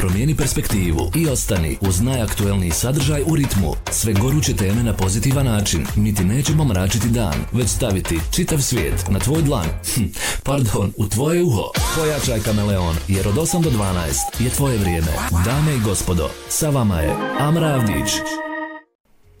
Promijeni 0.00 0.34
perspektivu 0.34 1.10
i 1.16 1.28
ostani 1.28 1.76
uz 1.80 2.00
najaktuelniji 2.00 2.70
sadržaj 2.70 3.22
u 3.22 3.36
ritmu. 3.36 3.72
Sve 3.90 4.12
goruće 4.12 4.56
teme 4.56 4.82
na 4.82 4.92
pozitivan 4.92 5.46
način. 5.46 5.86
Mi 5.96 6.14
ti 6.14 6.24
nećemo 6.24 6.64
mračiti 6.64 7.08
dan, 7.08 7.34
već 7.52 7.68
staviti 7.68 8.20
čitav 8.30 8.58
svijet 8.58 9.04
na 9.10 9.18
tvoj 9.18 9.42
dlan. 9.42 9.66
Hm, 9.94 10.04
pardon, 10.42 10.92
u 10.96 11.08
tvoje 11.08 11.42
uho. 11.42 11.70
Pojačaj 11.96 12.40
kameleon, 12.40 12.96
jer 13.08 13.28
od 13.28 13.34
8 13.34 13.62
do 13.62 13.70
12 13.70 14.44
je 14.44 14.50
tvoje 14.50 14.78
vrijeme. 14.78 15.12
Dame 15.44 15.76
i 15.76 15.80
gospodo, 15.84 16.30
sa 16.48 16.70
vama 16.70 17.00
je 17.00 17.14
Amra 17.38 17.66
Avdić. 17.66 18.10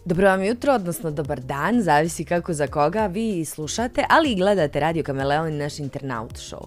Dobro 0.04 0.28
vam 0.28 0.44
jutro, 0.44 0.74
odnosno 0.74 1.10
dobar 1.10 1.40
dan, 1.40 1.82
zavisi 1.82 2.24
kako 2.24 2.54
za 2.54 2.66
koga 2.66 3.06
vi 3.06 3.44
slušate, 3.44 4.04
ali 4.08 4.32
i 4.32 4.36
gledate 4.36 4.80
Radio 4.80 5.02
Kameleon 5.02 5.48
i 5.48 5.58
naš 5.58 5.78
internaut 5.78 6.32
show. 6.32 6.64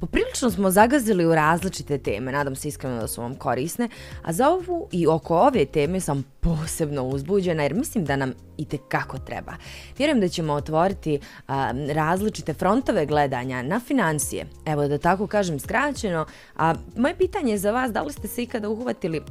Poprilično 0.00 0.50
smo 0.50 0.70
zagazili 0.70 1.26
u 1.26 1.34
različite 1.34 1.98
teme, 1.98 2.32
nadam 2.32 2.56
se 2.56 2.68
iskreno 2.68 3.00
da 3.00 3.06
su 3.06 3.20
vam 3.20 3.34
korisne, 3.34 3.88
a 4.22 4.32
za 4.32 4.48
ovu 4.50 4.88
i 4.92 5.06
oko 5.06 5.38
ove 5.38 5.64
teme 5.64 6.00
sam 6.00 6.24
posebno 6.40 7.04
uzbuđena 7.04 7.62
jer 7.62 7.74
mislim 7.74 8.04
da 8.04 8.16
nam 8.16 8.32
i 8.58 8.66
kako 8.88 9.18
treba. 9.18 9.52
Vjerujem 9.98 10.20
da 10.20 10.28
ćemo 10.28 10.52
otvoriti 10.52 11.20
a, 11.48 11.72
različite 11.94 12.54
frontove 12.54 13.06
gledanja 13.06 13.62
na 13.62 13.80
financije, 13.80 14.46
evo 14.66 14.88
da 14.88 14.98
tako 14.98 15.26
kažem 15.26 15.58
skraćeno, 15.58 16.26
a 16.56 16.74
moje 16.96 17.16
pitanje 17.16 17.52
je 17.52 17.58
za 17.58 17.72
vas, 17.72 17.92
da 17.92 18.02
li 18.02 18.12
ste 18.12 18.28
se 18.28 18.42
ikada 18.42 18.68
uhvatili 18.68 19.22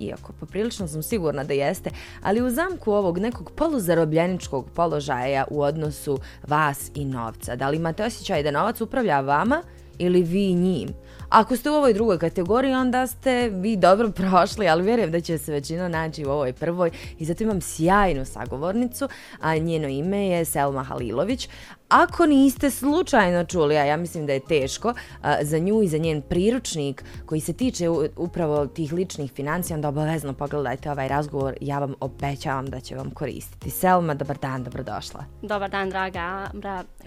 iako 0.00 0.32
poprilično 0.32 0.88
sam 0.88 1.02
sigurna 1.02 1.44
da 1.44 1.54
jeste, 1.54 1.90
ali 2.22 2.42
u 2.42 2.50
zamku 2.50 2.92
ovog 2.92 3.18
nekog 3.18 3.50
poluzarobljeničkog 3.50 4.70
položaja 4.74 5.44
u 5.50 5.62
odnosu 5.62 6.18
vas 6.46 6.90
i 6.94 7.04
novca. 7.04 7.56
Da 7.56 7.68
li 7.68 7.76
imate 7.76 8.04
osjećaj 8.04 8.42
da 8.42 8.50
novac 8.50 8.80
upravlja 8.80 9.20
vama 9.20 9.62
ili 9.98 10.22
vi 10.22 10.54
njim. 10.54 10.88
Ako 11.28 11.56
ste 11.56 11.70
u 11.70 11.74
ovoj 11.74 11.94
drugoj 11.94 12.18
kategoriji, 12.18 12.74
onda 12.74 13.06
ste 13.06 13.48
vi 13.48 13.76
dobro 13.76 14.10
prošli, 14.10 14.68
ali 14.68 14.82
vjerujem 14.82 15.10
da 15.10 15.20
će 15.20 15.38
se 15.38 15.52
većina 15.52 15.88
naći 15.88 16.26
u 16.26 16.30
ovoj 16.30 16.52
prvoj 16.52 16.90
i 17.18 17.24
zato 17.24 17.44
imam 17.44 17.60
sjajnu 17.60 18.24
sagovornicu, 18.24 19.08
a 19.40 19.56
njeno 19.56 19.88
ime 19.88 20.26
je 20.26 20.44
Selma 20.44 20.82
Halilović. 20.82 21.48
Ako 21.88 22.26
niste 22.26 22.70
slučajno 22.70 23.44
čuli, 23.44 23.76
a 23.76 23.84
ja 23.84 23.96
mislim 23.96 24.26
da 24.26 24.32
je 24.32 24.40
teško, 24.40 24.94
za 25.42 25.58
nju 25.58 25.82
i 25.82 25.88
za 25.88 25.98
njen 25.98 26.22
priručnik 26.22 27.04
koji 27.26 27.40
se 27.40 27.52
tiče 27.52 27.88
upravo 28.16 28.66
tih 28.66 28.92
ličnih 28.92 29.32
financija, 29.32 29.74
onda 29.74 29.88
obavezno 29.88 30.32
pogledajte 30.32 30.90
ovaj 30.90 31.08
razgovor, 31.08 31.54
ja 31.60 31.78
vam 31.78 31.94
obećavam 32.00 32.66
da 32.66 32.80
će 32.80 32.96
vam 32.96 33.10
koristiti. 33.10 33.70
Selma, 33.70 34.14
dobar 34.14 34.38
dan, 34.38 34.64
dobrodošla. 34.64 35.24
Dobar 35.42 35.70
dan, 35.70 35.90
draga. 35.90 36.50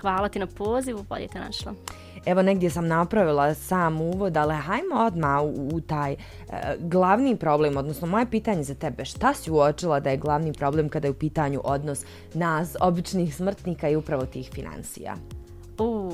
Hvala 0.01 0.29
ti 0.29 0.39
na 0.39 0.47
pozivu, 0.47 1.03
bolje 1.09 1.27
te 1.27 1.39
našla. 1.39 1.73
Evo 2.25 2.41
negdje 2.41 2.69
sam 2.69 2.87
napravila 2.87 3.53
sam 3.53 4.01
uvod, 4.01 4.37
ali 4.37 4.55
hajmo 4.55 4.95
odmah 4.95 5.41
u, 5.41 5.69
u 5.73 5.81
taj 5.81 6.11
e, 6.11 6.17
glavni 6.79 7.35
problem, 7.35 7.77
odnosno 7.77 8.07
moje 8.07 8.25
pitanje 8.31 8.63
za 8.63 8.75
tebe, 8.75 9.05
šta 9.05 9.33
si 9.33 9.51
uočila 9.51 9.99
da 9.99 10.09
je 10.09 10.17
glavni 10.17 10.53
problem 10.53 10.89
kada 10.89 11.07
je 11.07 11.11
u 11.11 11.19
pitanju 11.19 11.61
odnos 11.63 12.05
nas, 12.33 12.75
običnih 12.81 13.35
smrtnika 13.35 13.89
i 13.89 13.95
upravo 13.95 14.25
tih 14.25 14.49
financija? 14.53 15.15
Uh, 15.77 16.13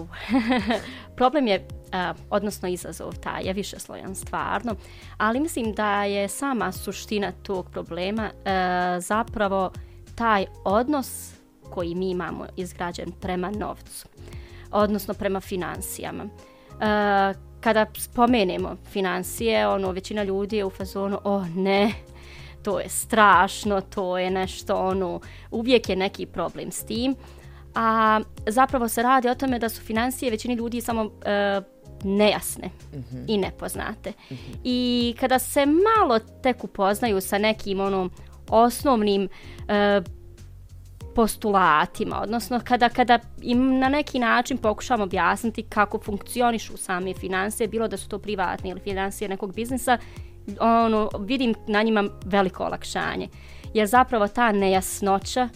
problem 1.18 1.48
je, 1.48 1.68
uh, 1.68 2.18
odnosno 2.30 2.68
izazov 2.68 3.16
taj, 3.16 3.44
je 3.44 3.54
više 3.54 3.80
slojan 3.80 4.16
stvarno, 4.16 4.76
ali 5.18 5.40
mislim 5.40 5.74
da 5.74 6.04
je 6.04 6.28
sama 6.28 6.72
suština 6.72 7.32
tog 7.32 7.70
problema 7.70 8.30
uh, 8.34 9.04
zapravo 9.04 9.72
taj 10.16 10.46
odnos 10.64 11.34
koji 11.70 11.96
mi 11.96 12.10
imamo 12.10 12.46
izgrađen 12.58 13.12
prema 13.22 13.52
novcu 13.52 14.08
odnosno 14.72 15.14
prema 15.14 15.40
financijama. 15.40 16.24
Uh, 16.24 17.42
kada 17.62 17.86
spomenemo 17.98 18.76
financije, 18.92 19.68
ono, 19.68 19.92
većina 19.92 20.24
ljudi 20.24 20.58
je 20.58 20.66
u 20.66 20.70
fazonu, 20.70 21.20
o 21.24 21.36
oh, 21.36 21.48
ne, 21.56 21.92
to 22.64 22.80
je 22.80 22.90
strašno, 22.90 23.82
to 23.82 24.18
je 24.18 24.32
nešto, 24.32 24.76
ono, 24.76 25.20
uvijek 25.52 25.90
je 25.90 25.96
neki 25.96 26.26
problem 26.26 26.72
s 26.72 26.84
tim. 26.84 27.16
A 27.76 28.20
zapravo 28.48 28.88
se 28.88 29.04
radi 29.04 29.30
o 29.30 29.36
tome 29.36 29.60
da 29.60 29.70
su 29.70 29.82
financije 29.82 30.32
većini 30.32 30.54
ljudi 30.54 30.82
samo 30.82 31.04
uh, 31.04 31.12
nejasne 32.04 32.68
mm 32.68 32.98
-hmm. 32.98 33.26
i 33.28 33.38
nepoznate. 33.38 34.10
Mm 34.10 34.34
-hmm. 34.34 34.58
I 34.64 35.16
kada 35.20 35.40
se 35.40 35.66
malo 35.66 36.20
tek 36.44 36.64
upoznaju 36.64 37.22
sa 37.22 37.38
nekim 37.38 37.80
ono 37.80 38.10
osnovnim 38.50 39.24
uh, 39.24 40.06
postulatima, 41.16 42.22
odnosno 42.22 42.62
kada, 42.64 42.90
kada 42.90 43.20
im 43.42 43.80
na 43.80 43.90
neki 43.90 44.20
način 44.20 44.58
pokušamo 44.58 45.04
objasniti 45.04 45.64
kako 45.64 46.00
funkcionišu 46.00 46.78
same 46.78 47.14
financije, 47.14 47.68
bilo 47.68 47.88
da 47.88 47.98
su 47.98 48.10
to 48.10 48.20
privatne 48.20 48.70
ili 48.70 48.80
financije 48.80 49.30
nekog 49.30 49.56
biznisa, 49.56 49.98
ono, 50.60 51.10
vidim 51.20 51.56
na 51.68 51.84
njima 51.84 52.04
veliko 52.26 52.64
olakšanje. 52.64 53.28
Jer 53.74 53.88
zapravo 53.88 54.28
ta 54.28 54.52
nejasnoća 54.52 55.50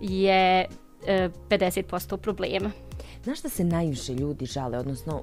je 0.00 0.66
e, 1.06 1.28
50% 1.48 2.16
problema. 2.16 2.70
Znaš 3.26 3.38
šta 3.38 3.48
se 3.48 3.64
najviše 3.64 4.14
ljudi 4.14 4.46
žale, 4.46 4.78
odnosno 4.78 5.22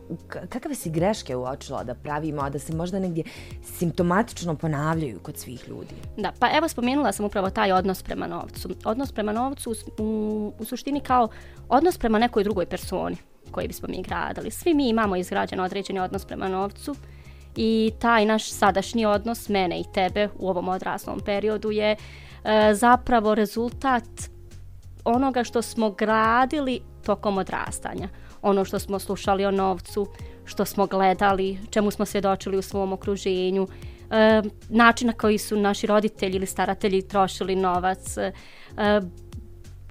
kakve 0.49 0.75
si 0.75 0.89
greške 0.89 1.35
uočila 1.35 1.83
da 1.83 1.95
pravimo, 1.95 2.41
a 2.41 2.49
da 2.49 2.59
se 2.59 2.75
možda 2.75 2.99
negdje 2.99 3.23
simptomatično 3.63 4.55
ponavljaju 4.55 5.19
kod 5.19 5.37
svih 5.37 5.67
ljudi? 5.67 5.95
Da, 6.17 6.31
pa 6.39 6.49
evo 6.57 6.67
spomenula 6.67 7.11
sam 7.11 7.25
upravo 7.25 7.49
taj 7.49 7.71
odnos 7.71 8.03
prema 8.03 8.27
novcu. 8.27 8.69
Odnos 8.85 9.11
prema 9.11 9.31
novcu 9.31 9.71
u, 9.71 10.03
u, 10.03 10.53
u 10.59 10.65
suštini 10.65 10.99
kao 10.99 11.27
odnos 11.69 11.97
prema 11.97 12.19
nekoj 12.19 12.43
drugoj 12.43 12.65
personi 12.65 13.17
koji 13.51 13.67
bismo 13.67 13.87
mi 13.87 14.03
gradili. 14.03 14.51
Svi 14.51 14.73
mi 14.73 14.89
imamo 14.89 15.15
izgrađen 15.15 15.59
određeni 15.59 15.99
odnos 15.99 16.25
prema 16.25 16.47
novcu 16.47 16.95
i 17.55 17.91
taj 17.99 18.25
naš 18.25 18.51
sadašnji 18.51 19.05
odnos 19.05 19.49
mene 19.49 19.79
i 19.79 19.85
tebe 19.93 20.29
u 20.39 20.49
ovom 20.49 20.69
odraslom 20.69 21.19
periodu 21.25 21.71
je 21.71 21.95
e, 21.95 21.97
zapravo 22.73 23.35
rezultat 23.35 24.09
onoga 25.05 25.43
što 25.43 25.61
smo 25.61 25.91
gradili 25.91 26.81
tokom 27.05 27.37
odrastanja. 27.37 28.09
Ono 28.41 28.65
što 28.65 28.79
smo 28.79 28.99
slušali 28.99 29.45
o 29.45 29.51
novcu, 29.51 30.07
što 30.45 30.65
smo 30.65 30.87
gledali, 30.87 31.59
čemu 31.69 31.91
smo 31.91 32.05
svjedočili 32.05 32.57
u 32.57 32.61
svom 32.61 32.93
okruženju, 32.93 33.67
e, 34.11 34.41
način 34.69 35.07
na 35.07 35.13
koji 35.13 35.37
su 35.37 35.57
naši 35.57 35.87
roditelji 35.87 36.35
ili 36.35 36.45
staratelji 36.45 37.01
trošili 37.01 37.55
novac, 37.55 38.17
e, 38.17 38.31
e 38.77 39.01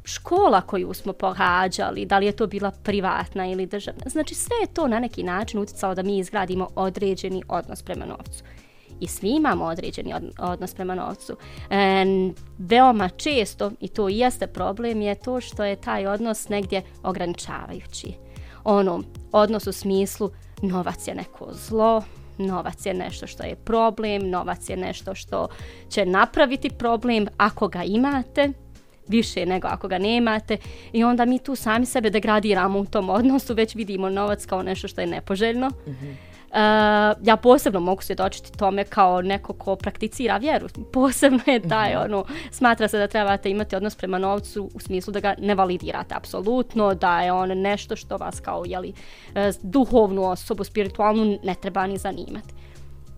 škola 0.04 0.60
koju 0.60 0.94
smo 0.94 1.12
pohađali, 1.12 2.06
da 2.06 2.18
li 2.18 2.26
je 2.26 2.32
to 2.32 2.46
bila 2.46 2.70
privatna 2.70 3.46
ili 3.46 3.66
državna. 3.66 4.02
Znači 4.06 4.34
sve 4.34 4.56
je 4.60 4.74
to 4.74 4.88
na 4.88 4.98
neki 4.98 5.22
način 5.22 5.60
utjecalo 5.60 5.94
da 5.94 6.02
mi 6.02 6.18
izgradimo 6.18 6.68
određeni 6.74 7.42
odnos 7.48 7.82
prema 7.82 8.04
novcu 8.04 8.44
i 9.02 9.06
svi 9.06 9.28
imamo 9.28 9.64
određeni 9.64 10.14
odnos 10.38 10.74
prema 10.74 10.94
novcu. 10.94 11.36
E, 11.70 12.04
veoma 12.58 13.08
često, 13.08 13.70
i 13.80 13.88
to 13.88 14.08
i 14.08 14.18
jeste 14.18 14.46
problem, 14.46 15.02
je 15.02 15.14
to 15.14 15.40
što 15.40 15.64
je 15.64 15.76
taj 15.76 16.06
odnos 16.06 16.48
negdje 16.48 16.82
ograničavajući. 17.02 18.12
Ono, 18.64 19.02
odnos 19.32 19.66
u 19.66 19.72
smislu 19.72 20.30
novac 20.62 21.08
je 21.08 21.14
neko 21.14 21.48
zlo, 21.52 22.02
novac 22.38 22.86
je 22.86 22.94
nešto 22.94 23.26
što 23.26 23.42
je 23.42 23.56
problem, 23.56 24.30
novac 24.30 24.68
je 24.68 24.76
nešto 24.76 25.14
što 25.14 25.48
će 25.88 26.06
napraviti 26.06 26.70
problem 26.70 27.26
ako 27.36 27.68
ga 27.68 27.82
imate, 27.84 28.52
više 29.08 29.46
nego 29.46 29.68
ako 29.68 29.88
ga 29.88 29.98
nemate 29.98 30.56
i 30.92 31.04
onda 31.04 31.24
mi 31.24 31.38
tu 31.38 31.56
sami 31.56 31.86
sebe 31.86 32.10
degradiramo 32.10 32.78
u 32.78 32.86
tom 32.86 33.10
odnosu, 33.10 33.54
već 33.54 33.74
vidimo 33.74 34.10
novac 34.10 34.46
kao 34.46 34.62
nešto 34.62 34.88
što 34.88 35.00
je 35.00 35.06
nepoželjno. 35.06 35.68
Mm 35.68 35.91
-hmm. 35.91 36.31
Uh, 36.52 36.58
ja 37.22 37.36
posebno 37.42 37.80
mogu 37.80 38.02
svjedočiti 38.02 38.58
tome 38.58 38.84
kao 38.84 39.22
neko 39.22 39.52
ko 39.52 39.76
prakticira 39.76 40.36
vjeru. 40.36 40.68
Posebno 40.92 41.40
je 41.46 41.68
taj, 41.68 41.94
mhm. 41.94 42.02
ono, 42.04 42.24
smatra 42.50 42.88
se 42.88 42.98
da 42.98 43.06
trebate 43.06 43.50
imati 43.50 43.76
odnos 43.76 43.96
prema 43.96 44.18
novcu 44.18 44.70
u 44.74 44.80
smislu 44.80 45.12
da 45.12 45.20
ga 45.20 45.34
ne 45.38 45.54
validirate 45.54 46.14
apsolutno, 46.14 46.94
da 46.94 47.20
je 47.20 47.32
on 47.32 47.48
nešto 47.48 47.96
što 47.96 48.16
vas 48.16 48.41
kao, 48.41 48.62
jeli, 48.66 48.88
uh, 48.88 49.36
duhovnu 49.62 50.24
osobu, 50.24 50.64
spiritualnu 50.64 51.38
ne 51.42 51.54
treba 51.54 51.86
ni 51.86 51.98
zanimati. 51.98 52.54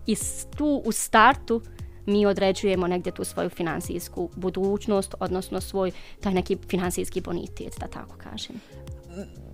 I 0.07 0.15
tu 0.57 0.81
u 0.85 0.91
startu 0.91 1.61
mi 2.05 2.25
određujemo 2.25 2.87
negdje 2.87 3.11
tu 3.11 3.23
svoju 3.23 3.49
finansijsku 3.49 4.29
budućnost, 4.35 5.15
odnosno 5.19 5.61
svoj 5.61 5.91
taj 6.21 6.33
neki 6.33 6.57
finansijski 6.69 7.21
bonitet, 7.21 7.73
da 7.79 7.87
tako 7.87 8.17
kažem 8.17 8.61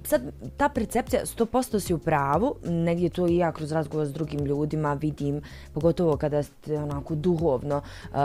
sad 0.04 0.22
ta 0.58 0.70
percepcija 0.70 1.26
100% 1.26 1.80
si 1.80 1.94
u 1.94 1.98
pravu, 1.98 2.56
negdje 2.64 3.10
to 3.10 3.28
i 3.28 3.38
ja 3.38 3.52
kroz 3.52 3.72
razgovor 3.72 4.08
s 4.08 4.14
drugim 4.14 4.46
ljudima 4.46 4.94
vidim, 4.94 5.42
pogotovo 5.74 6.18
kada 6.18 6.44
ste 6.44 6.78
onako 6.78 7.16
duhovno 7.16 7.78
uh, 7.78 8.18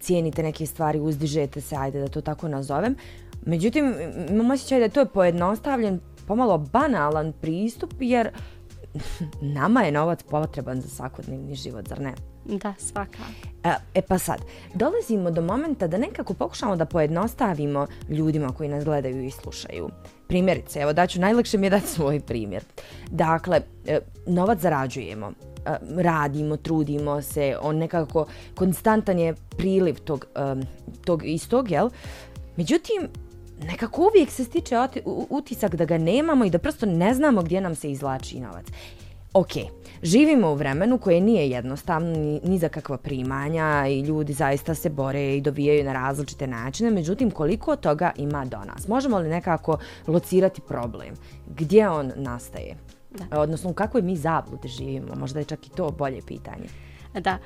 cijenite 0.00 0.42
neke 0.42 0.66
stvari, 0.66 1.00
uzdižete 1.00 1.60
se, 1.60 1.76
ajde 1.76 2.00
da 2.00 2.08
to 2.08 2.20
tako 2.20 2.48
nazovem. 2.48 2.96
Međutim, 3.46 3.94
imam 4.30 4.50
osjećaj 4.50 4.80
da 4.80 4.88
to 4.88 5.00
je 5.00 5.06
pojednostavljen, 5.06 6.00
pomalo 6.26 6.58
banalan 6.58 7.32
pristup, 7.32 7.94
jer 8.00 8.30
nama 9.40 9.82
je 9.82 9.92
novac 9.92 10.22
potreban 10.22 10.80
za 10.80 10.88
svakodnevni 10.88 11.54
život, 11.54 11.88
zar 11.88 12.00
ne? 12.00 12.14
Da, 12.44 12.74
svaka. 12.78 13.18
E, 13.64 13.74
e 13.94 14.02
pa 14.02 14.18
sad, 14.18 14.40
dolazimo 14.74 15.30
do 15.30 15.42
momenta 15.42 15.86
da 15.86 15.98
nekako 15.98 16.34
pokušamo 16.34 16.76
da 16.76 16.84
pojednostavimo 16.84 17.86
ljudima 18.08 18.52
koji 18.52 18.68
nas 18.68 18.84
gledaju 18.84 19.24
i 19.24 19.30
slušaju. 19.30 19.88
Primjerice, 20.28 20.80
evo 20.80 20.92
daću, 20.92 21.20
najlakše 21.20 21.58
mi 21.58 21.66
je 21.66 21.70
dati 21.70 21.86
svoj 21.86 22.20
primjer. 22.20 22.64
Dakle, 23.10 23.60
e, 23.86 23.98
novac 24.26 24.60
zarađujemo. 24.60 25.32
a, 25.66 25.76
radimo, 25.96 26.56
trudimo 26.56 27.22
se, 27.22 27.56
on 27.62 27.76
nekako 27.76 28.26
konstantan 28.54 29.18
je 29.18 29.34
priliv 29.34 29.98
tog, 29.98 30.26
tog 31.04 31.24
istog, 31.24 31.70
jel? 31.70 31.90
Međutim, 32.56 33.08
nekako 33.66 34.02
uvijek 34.02 34.30
se 34.30 34.44
stiče 34.44 34.76
utisak 35.30 35.74
da 35.74 35.84
ga 35.84 35.98
nemamo 35.98 36.44
i 36.44 36.50
da 36.50 36.58
prosto 36.58 36.86
ne 36.86 37.14
znamo 37.14 37.42
gdje 37.42 37.60
nam 37.60 37.74
se 37.74 37.90
izlači 37.90 38.40
novac. 38.40 38.66
Ok, 39.34 39.50
živimo 40.02 40.50
u 40.50 40.54
vremenu 40.54 40.98
koje 40.98 41.20
nije 41.20 41.50
jednostavno 41.50 42.10
ni, 42.10 42.40
ni 42.44 42.58
za 42.58 42.68
kakva 42.68 42.96
primanja 42.96 43.86
i 43.88 44.00
ljudi 44.00 44.32
zaista 44.32 44.74
se 44.74 44.90
bore 44.90 45.36
i 45.36 45.40
dovijaju 45.40 45.84
na 45.84 45.92
različite 45.92 46.46
načine, 46.46 46.90
međutim 46.90 47.30
koliko 47.30 47.76
toga 47.76 48.12
ima 48.16 48.44
do 48.44 48.58
nas? 48.58 48.88
Možemo 48.88 49.18
li 49.18 49.28
nekako 49.28 49.78
locirati 50.06 50.60
problem? 50.60 51.14
Gdje 51.46 51.88
on 51.88 52.12
nastaje? 52.16 52.76
Da. 53.10 53.40
Odnosno 53.40 53.70
u 53.70 53.74
kakvoj 53.74 54.02
mi 54.02 54.16
zabludi 54.16 54.68
živimo? 54.68 55.14
Možda 55.14 55.38
je 55.38 55.44
čak 55.44 55.66
i 55.66 55.70
to 55.70 55.90
bolje 55.90 56.20
pitanje. 56.26 56.66
Da, 57.14 57.38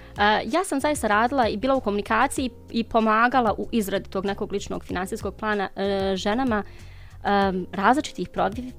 ja 0.45 0.65
sam 0.65 0.81
zaista 0.81 1.09
radila 1.09 1.49
i 1.49 1.57
bila 1.57 1.75
u 1.75 1.81
komunikaciji 1.81 2.51
i 2.71 2.85
pomagala 2.85 3.55
u 3.59 3.69
izradi 3.73 4.11
tog 4.11 4.27
nekog 4.27 4.53
ličnog 4.53 4.85
finansijskog 4.85 5.35
plana 5.35 5.69
e, 5.77 6.17
ženama 6.17 6.63
um, 7.25 7.67
različitih 7.73 8.29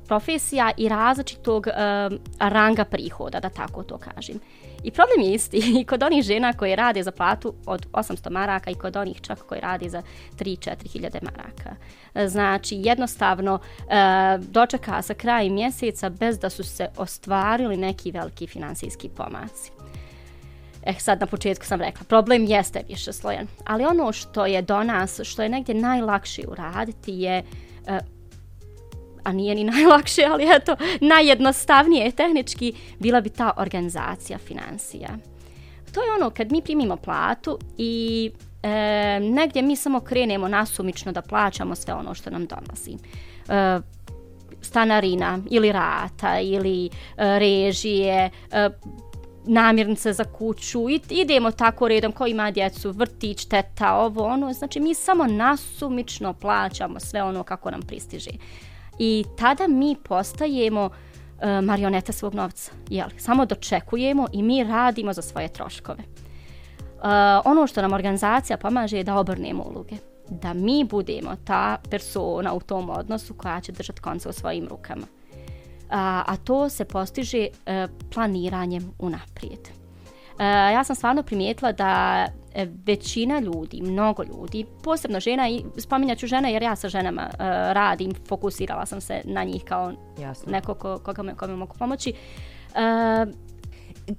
profesija 0.08 0.72
i 0.78 0.90
različitog 0.90 1.68
um, 1.68 2.20
ranga 2.40 2.86
prihoda, 2.86 3.40
da 3.40 3.50
tako 3.50 3.84
to 3.84 3.98
kažem. 3.98 4.40
I 4.84 4.92
problem 4.92 5.22
je 5.22 5.34
isti 5.34 5.58
i 5.80 5.84
kod 5.84 6.04
onih 6.04 6.24
žena 6.24 6.54
koje 6.54 6.76
rade 6.76 7.04
za 7.04 7.12
platu 7.12 7.54
od 7.66 7.88
800 7.92 8.30
maraka 8.30 8.72
i 8.72 8.76
kod 8.76 8.96
onih 8.96 9.22
čak 9.22 9.40
koje 9.40 9.62
rade 9.62 9.90
za 9.90 10.02
3-4 10.38 10.92
hiljade 10.92 11.20
maraka. 11.22 11.76
Znači, 12.28 12.76
jednostavno 12.76 13.60
dočeka 14.40 15.02
sa 15.02 15.14
krajem 15.14 15.54
mjeseca 15.54 16.10
bez 16.10 16.40
da 16.40 16.50
su 16.50 16.64
se 16.64 16.88
ostvarili 16.98 17.78
neki 17.78 18.12
veliki 18.12 18.48
finansijski 18.48 19.10
pomaci. 19.10 19.75
Eh, 20.86 20.94
sad 21.00 21.20
na 21.20 21.26
početku 21.26 21.66
sam 21.66 21.82
rekla, 21.82 22.04
problem 22.04 22.46
jeste 22.46 22.82
više 22.90 23.14
slojen, 23.14 23.48
ali 23.66 23.86
ono 23.86 24.12
što 24.12 24.46
je 24.46 24.62
do 24.62 24.84
nas, 24.84 25.20
što 25.24 25.44
je 25.44 25.50
negdje 25.50 25.76
najlakše 25.76 26.42
uraditi 26.48 27.12
je, 27.12 27.44
eh, 27.88 28.00
a 29.24 29.32
nije 29.32 29.56
ni 29.56 29.64
najlakše, 29.74 30.22
ali 30.32 30.46
eto, 30.56 30.76
najjednostavnije 31.02 32.12
tehnički, 32.12 32.74
bila 33.00 33.22
bi 33.22 33.30
ta 33.30 33.52
organizacija 33.58 34.38
financija. 34.38 35.10
To 35.94 36.04
je 36.04 36.12
ono 36.20 36.30
kad 36.30 36.52
mi 36.52 36.62
primimo 36.62 36.98
platu 36.98 37.60
i 37.78 38.32
e, 38.64 38.70
negdje 39.20 39.62
mi 39.62 39.76
samo 39.76 40.00
krenemo 40.00 40.48
nasumično 40.48 41.12
da 41.12 41.22
plaćamo 41.22 41.76
sve 41.76 41.94
ono 41.94 42.14
što 42.14 42.30
nam 42.30 42.46
donosi. 42.46 42.98
E, 43.50 43.80
stanarina 44.62 45.40
ili 45.50 45.72
rata 45.72 46.40
ili 46.40 46.86
e, 46.86 46.90
režije, 47.40 48.30
e, 48.52 48.70
namirnice 49.48 50.14
za 50.14 50.24
kuću 50.24 50.90
i 50.90 51.02
idemo 51.10 51.52
tako 51.52 51.88
redom 51.88 52.12
ko 52.12 52.28
ima 52.28 52.52
djecu, 52.52 52.92
vrtić, 52.92 53.46
teta, 53.46 53.94
ovo, 53.94 54.26
ono. 54.26 54.54
Znači 54.54 54.80
mi 54.80 54.94
samo 54.94 55.28
nasumično 55.28 56.34
plaćamo 56.34 57.00
sve 57.00 57.24
ono 57.24 57.44
kako 57.44 57.72
nam 57.72 57.82
pristiže. 57.82 58.32
I 59.00 59.26
tada 59.38 59.68
mi 59.68 59.96
postajemo 60.04 60.90
e, 61.42 61.62
marionete 61.62 62.14
svog 62.14 62.34
novca. 62.34 62.72
Jel? 62.90 63.08
Samo 63.18 63.46
dočekujemo 63.46 64.28
i 64.34 64.44
mi 64.44 64.64
radimo 64.64 65.14
za 65.14 65.22
svoje 65.22 65.48
troškove. 65.48 66.04
E, 66.04 66.08
ono 67.46 67.68
što 67.68 67.82
nam 67.82 67.94
organizacija 67.94 68.58
pomaže 68.58 68.98
je 68.98 69.04
da 69.04 69.16
obrnemo 69.16 69.64
uloge. 69.64 69.96
Da 70.30 70.54
mi 70.54 70.84
budemo 70.84 71.36
ta 71.46 71.78
persona 71.90 72.54
u 72.54 72.60
tom 72.60 72.90
odnosu 72.90 73.34
koja 73.34 73.62
će 73.62 73.72
držati 73.72 74.02
konce 74.02 74.30
u 74.30 74.34
svojim 74.34 74.68
rukama 74.68 75.15
a, 75.90 76.24
a 76.28 76.38
to 76.38 76.70
se 76.70 76.86
postiže 76.86 77.48
e, 77.66 77.88
planiranjem 78.14 78.92
unaprijed. 79.00 79.60
E, 80.40 80.44
ja 80.74 80.84
sam 80.84 80.96
stvarno 80.96 81.24
primijetila 81.24 81.72
da 81.72 82.26
e, 82.56 82.68
većina 82.86 83.40
ljudi, 83.40 83.82
mnogo 83.82 84.24
ljudi, 84.24 84.66
posebno 84.84 85.20
žena, 85.20 85.50
i 85.50 85.64
spominjat 85.78 86.18
ću 86.18 86.28
žene 86.28 86.54
jer 86.54 86.64
ja 86.64 86.76
sa 86.76 86.90
ženama 86.90 87.22
e, 87.22 87.34
radim, 87.74 88.14
fokusirala 88.28 88.86
sam 88.86 89.02
se 89.02 89.22
na 89.24 89.44
njih 89.44 89.64
kao 89.64 89.94
Jasno. 90.20 90.52
neko 90.52 90.74
ko, 90.74 91.00
koga 91.00 91.24
me, 91.24 91.36
kome 91.36 91.56
mogu 91.56 91.76
pomoći, 91.80 92.10
e, 92.10 93.26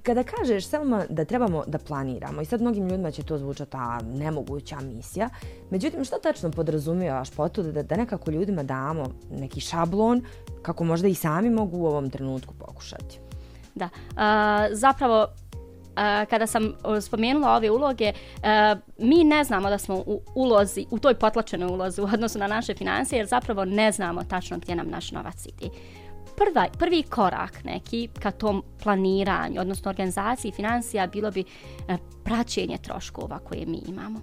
kada 0.03 0.23
kažeš 0.23 0.67
samo 0.67 1.03
da 1.09 1.25
trebamo 1.25 1.63
da 1.67 1.77
planiramo 1.77 2.41
i 2.41 2.45
sad 2.45 2.61
mnogim 2.61 2.87
ljudima 2.87 3.11
će 3.11 3.23
to 3.23 3.37
zvučati 3.37 3.71
ta 3.71 3.99
nemoguća 4.01 4.79
misija, 4.79 5.29
međutim 5.69 6.05
što 6.05 6.17
tačno 6.17 6.51
podrazumijevaš 6.51 7.31
po 7.31 7.49
to 7.49 7.63
da, 7.63 7.83
da 7.83 7.95
nekako 7.95 8.31
ljudima 8.31 8.63
damo 8.63 9.05
neki 9.31 9.59
šablon 9.59 10.21
kako 10.61 10.83
možda 10.83 11.07
i 11.07 11.13
sami 11.13 11.49
mogu 11.49 11.77
u 11.77 11.85
ovom 11.85 12.09
trenutku 12.09 12.53
pokušati? 12.53 13.19
Da, 13.75 13.89
a, 14.15 14.67
zapravo 14.71 15.27
Uh, 15.97 16.29
kada 16.29 16.47
sam 16.47 16.73
spomenula 17.01 17.55
ove 17.55 17.71
uloge, 17.71 18.13
mi 18.97 19.23
ne 19.23 19.43
znamo 19.43 19.69
da 19.69 19.77
smo 19.77 19.95
u 19.95 20.21
ulozi, 20.35 20.85
u 20.91 20.99
toj 20.99 21.13
potlačenoj 21.13 21.67
ulozi 21.67 22.01
u 22.01 22.03
odnosu 22.13 22.39
na 22.39 22.47
naše 22.47 22.73
financije, 22.73 23.17
jer 23.17 23.27
zapravo 23.27 23.65
ne 23.65 23.91
znamo 23.91 24.23
tačno 24.23 24.57
gdje 24.57 24.75
nam 24.75 24.89
naš 24.89 25.11
novac 25.11 25.45
ide 25.45 25.69
prva, 26.37 26.67
prvi 26.79 27.03
korak 27.03 27.63
neki 27.63 28.09
ka 28.19 28.31
tom 28.31 28.63
planiranju, 28.83 29.61
odnosno 29.61 29.89
organizaciji 29.89 30.51
financija, 30.51 31.07
bilo 31.07 31.31
bi 31.31 31.43
e, 31.87 31.97
praćenje 32.23 32.77
troškova 32.77 33.39
koje 33.39 33.65
mi 33.65 33.81
imamo. 33.87 34.19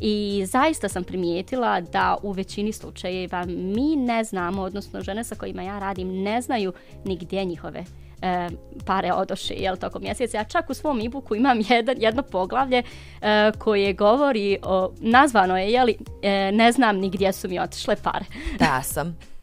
I 0.00 0.44
zaista 0.46 0.88
sam 0.88 1.04
primijetila 1.04 1.80
da 1.80 2.16
u 2.22 2.32
većini 2.32 2.72
slučajeva 2.72 3.44
mi 3.44 3.96
ne 3.96 4.24
znamo, 4.24 4.62
odnosno 4.62 5.00
žene 5.00 5.24
sa 5.24 5.34
kojima 5.34 5.62
ja 5.62 5.78
radim, 5.78 6.22
ne 6.22 6.40
znaju 6.42 6.72
ni 7.04 7.16
gdje 7.16 7.44
njihove 7.44 7.84
e, 8.22 8.48
pare 8.86 9.12
odoše 9.12 9.54
jel, 9.54 9.76
tokom 9.76 10.02
mjeseca. 10.02 10.36
Ja 10.36 10.44
čak 10.44 10.70
u 10.70 10.74
svom 10.74 11.00
e-booku 11.00 11.34
imam 11.34 11.58
jedan, 11.68 11.96
jedno 11.98 12.22
poglavlje 12.22 12.82
e, 13.22 13.52
koje 13.58 13.92
govori, 13.92 14.58
o, 14.62 14.92
nazvano 15.00 15.58
je, 15.58 15.72
jeli, 15.72 15.96
e, 16.22 16.52
ne 16.52 16.72
znam 16.72 16.96
ni 16.96 17.10
gdje 17.10 17.32
su 17.32 17.48
mi 17.48 17.58
otišle 17.60 17.96
pare. 17.96 18.24
Da 18.58 18.82
sam 18.82 19.35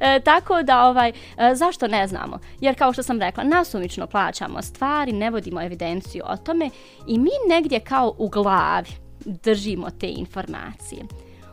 e, 0.00 0.20
tako 0.20 0.62
da, 0.62 0.84
ovaj, 0.84 1.08
e, 1.08 1.54
zašto 1.54 1.88
ne 1.88 2.06
znamo? 2.06 2.38
Jer 2.60 2.78
kao 2.78 2.92
što 2.92 3.02
sam 3.02 3.20
rekla, 3.20 3.44
nasumično 3.44 4.06
plaćamo 4.06 4.62
stvari, 4.62 5.12
ne 5.12 5.30
vodimo 5.30 5.62
evidenciju 5.62 6.22
o 6.26 6.36
tome 6.36 6.70
i 7.06 7.18
mi 7.18 7.30
negdje 7.48 7.80
kao 7.80 8.14
u 8.18 8.28
glavi 8.28 8.90
držimo 9.24 9.90
te 9.90 10.08
informacije. 10.08 11.02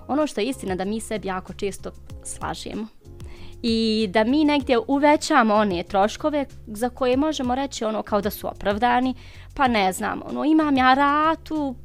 Ono 0.08 0.28
što 0.28 0.42
je 0.42 0.48
istina 0.48 0.76
da 0.76 0.86
mi 0.86 1.00
sebi 1.00 1.28
jako 1.28 1.54
često 1.54 1.92
slažemo 2.24 2.88
i 3.62 4.08
da 4.10 4.24
mi 4.24 4.46
negdje 4.46 4.78
uvećamo 4.88 5.54
one 5.56 5.84
troškove 5.84 6.46
za 6.68 6.90
koje 6.90 7.18
možemo 7.18 7.56
reći 7.56 7.86
ono 7.86 8.04
kao 8.04 8.22
da 8.22 8.30
su 8.30 8.48
opravdani, 8.48 9.16
pa 9.56 9.68
ne 9.68 9.94
znam, 9.94 10.22
ono, 10.26 10.46
imam 10.46 10.78
ja 10.78 10.94
ratu 10.94 11.76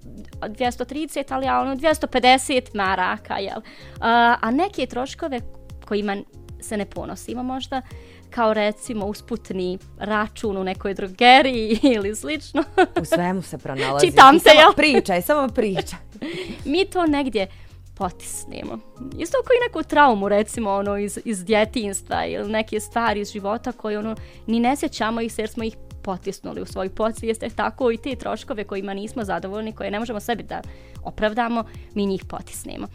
230, 0.40 1.25
ali 1.28 1.47
ja 1.47 1.61
ono 1.61 1.76
250 1.76 2.75
maraka, 2.75 3.38
jel? 3.38 3.61
A, 4.00 4.37
a 4.40 4.50
neke 4.50 4.87
troškove 4.87 5.40
kojima 5.88 6.16
se 6.61 6.76
ne 6.76 6.87
ponosimo 6.87 7.43
možda, 7.43 7.83
kao 8.31 8.55
recimo 8.55 9.07
usputni 9.07 9.78
račun 9.99 10.57
u 10.57 10.64
nekoj 10.64 10.95
drogeriji 10.95 11.78
ili 11.97 12.16
slično. 12.16 12.64
U 13.00 13.05
svemu 13.05 13.43
se 13.43 13.59
pronalazi. 13.59 14.07
Čitam 14.07 14.38
se, 14.38 14.49
jel? 14.49 14.73
Pričaj, 14.76 15.23
samo 15.23 15.49
pričaj. 15.49 15.99
Mi 16.73 16.85
to 16.85 17.07
negdje 17.07 17.47
potisnemo. 17.95 18.78
Isto 19.19 19.37
kao 19.45 19.55
i 19.55 19.69
neku 19.69 19.83
traumu, 19.83 20.28
recimo, 20.28 20.71
ono, 20.71 20.99
iz, 20.99 21.19
iz 21.25 21.45
djetinstva 21.45 22.26
ili 22.26 22.52
neke 22.52 22.81
stvari 22.81 23.21
iz 23.21 23.33
života 23.33 23.73
koje, 23.73 23.99
ono, 23.99 24.16
ni 24.47 24.61
ne 24.61 24.76
sjećamo 24.76 25.21
ih 25.21 25.38
jer 25.38 25.49
smo 25.49 25.64
ih 25.64 25.76
potisnuli 26.02 26.62
u 26.62 26.66
svoj 26.66 26.88
podsvijest, 26.88 27.45
tako 27.57 27.90
i 27.90 27.97
te 27.97 28.16
troškove 28.16 28.64
kojima 28.64 28.95
nismo 28.95 29.25
zadovoljni, 29.25 29.73
koje 29.73 29.90
ne 29.90 29.99
možemo 29.99 30.21
sebi 30.21 30.43
da 30.43 30.61
opravdamo, 31.05 31.64
mi 31.95 32.07
njih 32.07 32.25
potisnemo. 32.25 32.87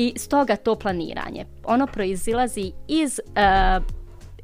I 0.00 0.12
stoga 0.16 0.56
to 0.56 0.74
planiranje, 0.74 1.46
ono 1.64 1.86
proizilazi 1.86 2.72
iz 2.88 3.18
e, 3.18 3.22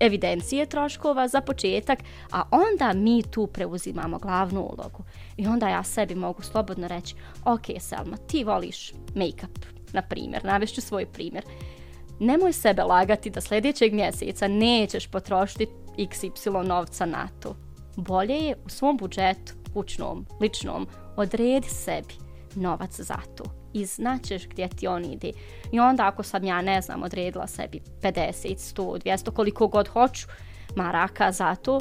evidencije 0.00 0.66
troškova 0.66 1.28
za 1.28 1.40
početak, 1.40 1.98
a 2.32 2.42
onda 2.50 2.92
mi 2.92 3.22
tu 3.22 3.46
preuzimamo 3.46 4.18
glavnu 4.18 4.60
ulogu. 4.60 5.04
I 5.36 5.46
onda 5.46 5.68
ja 5.68 5.82
sebi 5.82 6.14
mogu 6.14 6.42
slobodno 6.42 6.88
reći, 6.88 7.14
ok 7.44 7.66
Selma, 7.80 8.16
ti 8.16 8.44
voliš 8.44 8.92
make-up, 9.14 9.66
na 9.92 10.02
primjer, 10.02 10.44
navešću 10.44 10.80
svoj 10.80 11.06
primjer. 11.06 11.44
Nemoj 12.20 12.52
sebe 12.52 12.82
lagati 12.82 13.30
da 13.30 13.40
sljedećeg 13.40 13.92
mjeseca 13.92 14.48
nećeš 14.48 15.06
potrošiti 15.06 15.68
XY 15.96 16.66
novca 16.66 17.06
na 17.06 17.28
to 17.42 17.56
bolje 17.96 18.34
je 18.34 18.56
u 18.66 18.68
svom 18.68 18.96
budžetu, 18.96 19.52
kućnom, 19.74 20.26
ličnom, 20.40 20.86
odredi 21.16 21.68
sebi 21.68 22.23
novac 22.56 23.00
za 23.00 23.16
to 23.36 23.44
i 23.72 23.84
znaćeš 23.84 24.48
gdje 24.48 24.68
ti 24.68 24.86
on 24.86 25.04
ide. 25.04 25.32
I 25.72 25.80
onda 25.80 26.06
ako 26.06 26.22
sam 26.22 26.44
ja, 26.44 26.62
ne 26.62 26.82
znam, 26.82 27.02
odredila 27.02 27.46
sebi 27.46 27.80
50, 28.02 28.74
100, 28.74 29.02
200, 29.04 29.30
koliko 29.30 29.68
god 29.68 29.88
hoću 29.88 30.26
maraka 30.76 31.32
za 31.32 31.54
to, 31.54 31.80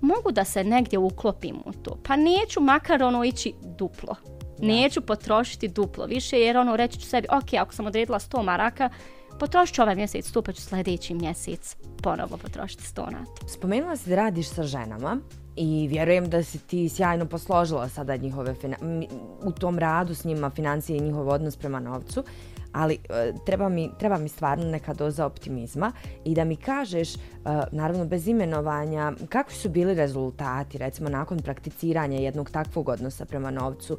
mogu 0.00 0.32
da 0.32 0.44
se 0.44 0.64
negdje 0.64 0.98
uklopim 0.98 1.56
u 1.64 1.72
to. 1.72 1.98
Pa 2.04 2.16
neću 2.16 2.60
makar 2.60 3.02
ono 3.02 3.24
ići 3.24 3.54
duplo. 3.78 4.16
Neću 4.58 5.00
potrošiti 5.00 5.68
duplo 5.68 6.06
više 6.06 6.40
jer 6.40 6.56
ono 6.56 6.76
reći 6.76 7.00
ću 7.00 7.06
sebi, 7.06 7.28
ok, 7.30 7.54
ako 7.60 7.74
sam 7.74 7.86
odredila 7.86 8.18
100 8.18 8.42
maraka, 8.42 8.90
potrošit 9.38 9.74
ću 9.74 9.82
ovaj 9.82 9.94
mjesec, 9.94 10.30
to 10.30 10.42
pa 10.42 10.52
ću 10.52 10.62
sljedeći 10.62 11.14
mjesec 11.14 11.76
ponovo 12.02 12.36
potrošiti 12.36 12.82
100 12.82 13.12
na 13.12 13.24
to. 13.24 13.48
Spomenula 13.48 13.96
si 13.96 14.10
da 14.10 14.16
radiš 14.16 14.48
sa 14.48 14.62
ženama 14.62 15.18
i 15.62 15.88
vjerujem 15.88 16.30
da 16.30 16.42
si 16.42 16.58
ti 16.58 16.88
sjajno 16.88 17.26
posložila 17.26 17.88
sada 17.88 18.16
njihove 18.16 18.54
u 19.44 19.52
tom 19.52 19.78
radu 19.78 20.14
s 20.14 20.24
njima 20.24 20.50
financije 20.50 20.98
i 20.98 21.00
njihov 21.00 21.28
odnos 21.28 21.56
prema 21.56 21.80
novcu 21.80 22.24
ali 22.72 22.98
e, 23.08 23.32
treba 23.46 23.68
mi, 23.68 23.90
treba 23.98 24.18
mi 24.18 24.28
stvarno 24.28 24.64
neka 24.64 24.94
doza 24.94 25.26
optimizma 25.26 25.92
i 26.24 26.34
da 26.34 26.44
mi 26.44 26.56
kažeš, 26.56 27.14
e, 27.14 27.18
naravno 27.72 28.04
bez 28.04 28.28
imenovanja, 28.28 29.12
kakvi 29.28 29.54
su 29.54 29.68
bili 29.68 29.94
rezultati, 29.94 30.78
recimo 30.78 31.08
nakon 31.08 31.38
prakticiranja 31.38 32.18
jednog 32.18 32.50
takvog 32.50 32.88
odnosa 32.88 33.24
prema 33.24 33.50
novcu, 33.50 33.98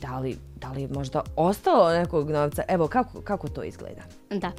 da 0.00 0.18
li, 0.18 0.36
da 0.56 0.72
li 0.72 0.82
je 0.82 0.88
možda 0.88 1.22
ostalo 1.36 1.92
nekog 1.92 2.30
novca, 2.30 2.62
evo 2.68 2.88
kako, 2.88 3.20
kako 3.20 3.48
to 3.48 3.62
izgleda? 3.62 4.02
Da. 4.30 4.52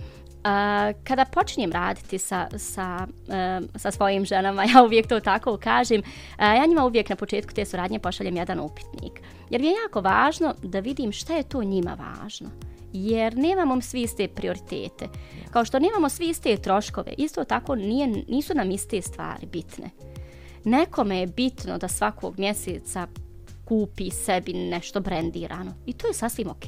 Kada 1.04 1.26
počinjem 1.26 1.72
raditi 1.72 2.18
sa, 2.18 2.48
sa, 2.58 3.08
e, 3.30 3.62
sa 3.76 3.92
svojim 3.92 4.26
ženama, 4.26 4.64
ja 4.76 4.84
uvijek 4.84 5.08
to 5.08 5.20
tako 5.20 5.58
kažem, 5.58 6.02
e, 6.38 6.46
ja 6.46 6.66
njima 6.66 6.86
uvijek 6.86 7.10
na 7.10 7.16
početku 7.16 7.54
te 7.54 7.66
suradnje 7.66 8.00
pošaljem 8.00 8.38
jedan 8.38 8.60
upitnik. 8.60 9.22
Jer 9.50 9.62
mi 9.62 9.68
je 9.68 9.74
jako 9.86 10.02
važno 10.02 10.56
da 10.64 10.80
vidim 10.80 11.12
šta 11.12 11.34
je 11.34 11.44
to 11.44 11.64
njima 11.64 11.98
važno 12.00 12.50
jer 12.94 13.38
nemamo 13.38 13.82
svi 13.82 14.02
iste 14.02 14.28
prioritete. 14.28 15.08
Kao 15.52 15.66
što 15.66 15.80
nemamo 15.80 16.10
svi 16.10 16.30
iste 16.30 16.58
troškove, 16.58 17.14
isto 17.18 17.44
tako 17.44 17.76
nije, 17.76 18.08
nisu 18.08 18.54
nam 18.54 18.72
iste 18.72 19.02
stvari 19.02 19.46
bitne. 19.46 19.90
Nekome 20.64 21.20
je 21.20 21.28
bitno 21.28 21.78
da 21.78 21.88
svakog 21.88 22.40
mjeseca 22.40 23.08
kupi 23.66 24.10
sebi 24.10 24.54
nešto 24.54 25.00
brendirano 25.00 25.74
i 25.86 25.94
to 25.94 26.08
je 26.08 26.14
sasvim 26.14 26.50
ok. 26.50 26.66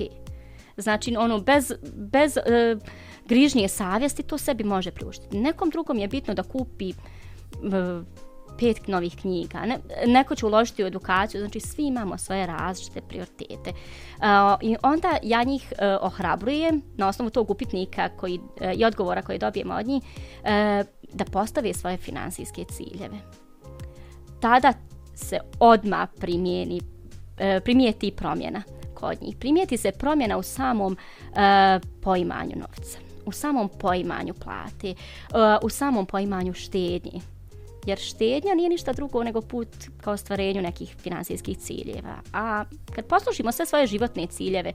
Znači, 0.78 1.16
ono, 1.18 1.40
bez, 1.40 1.72
bez 1.96 2.38
uh, 2.38 2.82
grižnje 3.26 3.68
savjesti 3.68 4.24
to 4.24 4.38
sebi 4.38 4.64
može 4.64 4.92
priuštiti. 4.92 5.38
Nekom 5.38 5.70
drugom 5.70 5.98
je 5.98 6.08
bitno 6.08 6.34
da 6.34 6.44
kupi 6.44 6.94
pet 8.60 8.88
novih 8.88 9.16
knjiga, 9.22 9.60
ne, 9.66 9.78
neko 10.08 10.36
će 10.36 10.46
uložiti 10.46 10.84
u 10.84 10.88
edukaciju, 10.88 11.42
znači 11.42 11.60
svi 11.60 11.84
imamo 11.84 12.18
svoje 12.18 12.46
različite 12.48 13.02
prioritete. 13.02 13.70
Uh, 13.70 14.26
I 14.62 14.76
onda 14.84 15.18
ja 15.24 15.44
njih 15.44 15.74
uh, 15.74 15.78
ohrabrujem 16.02 16.82
na 16.98 17.08
osnovu 17.08 17.30
tog 17.30 17.50
upitnika 17.50 18.10
koji, 18.10 18.40
uh, 18.40 18.74
i 18.76 18.86
odgovora 18.86 19.22
koje 19.22 19.38
dobijemo 19.38 19.74
od 19.74 19.88
njih 19.88 20.04
uh, 20.04 20.48
da 21.14 21.26
postave 21.32 21.74
svoje 21.74 21.98
finansijske 21.98 22.64
ciljeve. 22.64 23.18
Tada 24.40 24.74
se 25.16 25.40
odma 25.60 26.08
primijeni, 26.20 26.82
uh, 26.82 27.64
primijeti 27.64 28.12
promjena 28.12 28.64
kod 28.94 29.22
njih. 29.22 29.36
Primijeti 29.40 29.78
se 29.78 29.92
promjena 29.92 30.38
u 30.38 30.44
samom 30.44 30.98
uh, 31.32 31.38
poimanju 32.02 32.56
novca, 32.56 33.00
u 33.26 33.32
samom 33.32 33.70
poimanju 33.80 34.34
plate, 34.34 34.90
uh, 34.90 35.38
u 35.62 35.70
samom 35.70 36.06
poimanju 36.06 36.54
štednje 36.54 37.22
jer 37.86 37.98
štednja 37.98 38.54
nije 38.54 38.70
ništa 38.70 38.94
drugo 38.94 39.24
nego 39.24 39.42
put 39.42 39.68
ka 40.02 40.12
ostvarenju 40.12 40.62
nekih 40.62 40.96
finansijskih 41.00 41.58
ciljeva. 41.58 42.16
A 42.34 42.66
kad 42.96 43.06
poslušimo 43.06 43.52
sve 43.52 43.66
svoje 43.66 43.88
životne 43.88 44.28
ciljeve, 44.28 44.74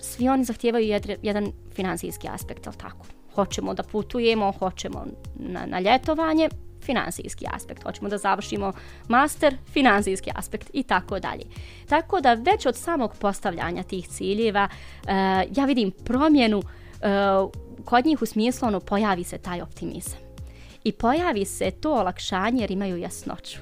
svi 0.00 0.28
oni 0.28 0.44
zahtijevaju 0.44 1.00
jedan 1.22 1.52
finansijski 1.74 2.28
aspekt, 2.28 2.66
ali 2.66 2.76
tako? 2.76 3.06
Hoćemo 3.34 3.74
da 3.74 3.82
putujemo, 3.82 4.52
hoćemo 4.52 5.04
na, 5.34 5.66
na 5.66 5.80
ljetovanje, 5.80 6.48
finansijski 6.82 7.46
aspekt. 7.54 7.82
Hoćemo 7.82 8.08
da 8.08 8.18
završimo 8.18 8.72
master, 9.08 9.56
finansijski 9.72 10.30
aspekt 10.34 10.70
i 10.72 10.82
tako 10.82 11.18
dalje. 11.18 11.44
Tako 11.88 12.20
da 12.20 12.34
već 12.34 12.66
od 12.66 12.76
samog 12.76 13.16
postavljanja 13.18 13.82
tih 13.82 14.08
ciljeva 14.08 14.68
uh, 15.02 15.08
ja 15.56 15.64
vidim 15.64 15.90
promjenu 15.90 16.58
uh, 16.58 16.64
kod 17.84 18.06
njih 18.06 18.22
u 18.22 18.26
smislu 18.26 18.68
ono 18.68 18.80
pojavi 18.80 19.24
se 19.24 19.38
taj 19.38 19.62
optimizam 19.62 20.18
i 20.84 20.92
pojavi 20.92 21.44
se 21.44 21.70
to 21.70 21.94
olakšanje 21.94 22.60
jer 22.60 22.70
imaju 22.70 22.96
jasnoću. 22.96 23.58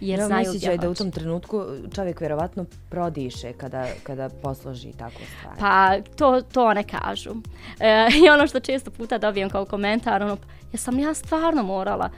Jer 0.00 0.20
no, 0.20 0.26
znaju 0.26 0.52
gdje 0.54 0.76
da 0.76 0.90
u 0.90 0.94
tom 0.94 1.10
trenutku 1.10 1.64
čovjek 1.94 2.20
vjerovatno 2.20 2.64
prodiše 2.90 3.52
kada, 3.52 3.86
kada 4.02 4.28
posloži 4.28 4.92
tako 4.92 5.20
stvari. 5.38 5.60
Pa 5.60 6.10
to, 6.16 6.40
to 6.40 6.74
ne 6.74 6.84
kažu. 6.84 7.30
E, 7.80 8.08
I 8.24 8.30
ono 8.30 8.46
što 8.46 8.60
često 8.60 8.90
puta 8.90 9.18
dobijem 9.18 9.50
kao 9.50 9.64
komentar, 9.64 10.22
ono, 10.22 10.36
ja 10.72 10.78
sam 10.78 10.98
ja 10.98 11.14
stvarno 11.14 11.62
morala 11.62 12.10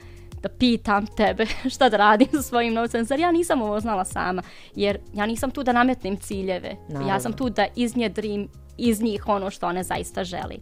da 0.42 0.48
pitam 0.48 1.06
tebe 1.06 1.46
šta 1.74 1.88
da 1.88 1.96
radim 1.96 2.28
sa 2.32 2.42
svojim 2.42 2.74
novcem, 2.74 3.04
zar 3.04 3.20
ja 3.20 3.32
nisam 3.32 3.62
ovo 3.62 3.80
znala 3.80 4.04
sama, 4.04 4.42
jer 4.74 4.98
ja 5.14 5.26
nisam 5.26 5.50
tu 5.50 5.62
da 5.62 5.72
nametnem 5.72 6.16
ciljeve, 6.16 6.76
Naravno. 6.88 7.08
ja 7.08 7.20
sam 7.20 7.32
tu 7.32 7.50
da 7.50 7.66
iznjedrim 7.76 8.48
iz 8.78 9.02
njih 9.02 9.28
ono 9.28 9.50
što 9.50 9.66
one 9.66 9.82
zaista 9.82 10.24
želi. 10.24 10.60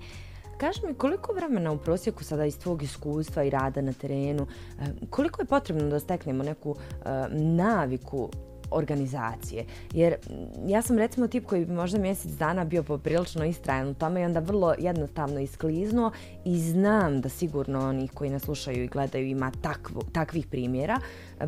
Kaži 0.58 0.86
mi 0.86 0.94
koliko 0.94 1.32
vremena 1.32 1.72
u 1.72 1.78
prosjeku 1.78 2.24
sada 2.24 2.44
iz 2.44 2.58
tvog 2.58 2.82
iskustva 2.82 3.42
i 3.42 3.50
rada 3.50 3.80
na 3.80 3.92
terenu, 3.92 4.46
eh, 4.80 4.84
koliko 5.10 5.42
je 5.42 5.46
potrebno 5.46 5.88
da 5.88 6.00
steknemo 6.00 6.44
neku 6.44 6.76
eh, 6.76 7.26
naviku 7.30 8.30
organizacije. 8.72 9.64
Jer 9.92 10.14
mm, 10.30 10.68
ja 10.68 10.82
sam 10.82 10.98
recimo 10.98 11.28
tip 11.28 11.46
koji 11.46 11.64
bi 11.64 11.72
možda 11.72 11.98
mjesec 11.98 12.32
dana 12.32 12.64
bio 12.64 12.82
poprilično 12.82 13.44
istrajan 13.44 13.88
u 13.88 13.94
tome 13.94 14.20
i 14.20 14.24
onda 14.24 14.40
vrlo 14.40 14.74
jednostavno 14.78 15.40
iskliznuo 15.40 16.10
i 16.44 16.60
znam 16.60 17.20
da 17.20 17.28
sigurno 17.28 17.88
oni 17.88 18.08
koji 18.08 18.30
nas 18.30 18.42
slušaju 18.42 18.84
i 18.84 18.88
gledaju 18.88 19.26
ima 19.26 19.52
takvo, 19.62 20.02
takvih 20.12 20.46
primjera. 20.46 21.00
Eh, 21.40 21.46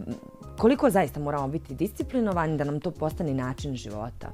koliko 0.59 0.91
zaista 0.91 1.21
moramo 1.21 1.49
biti 1.49 1.75
disciplinovani 1.75 2.57
da 2.57 2.65
nam 2.65 2.81
to 2.81 2.91
postane 2.91 3.35
način 3.35 3.77
života? 3.77 4.33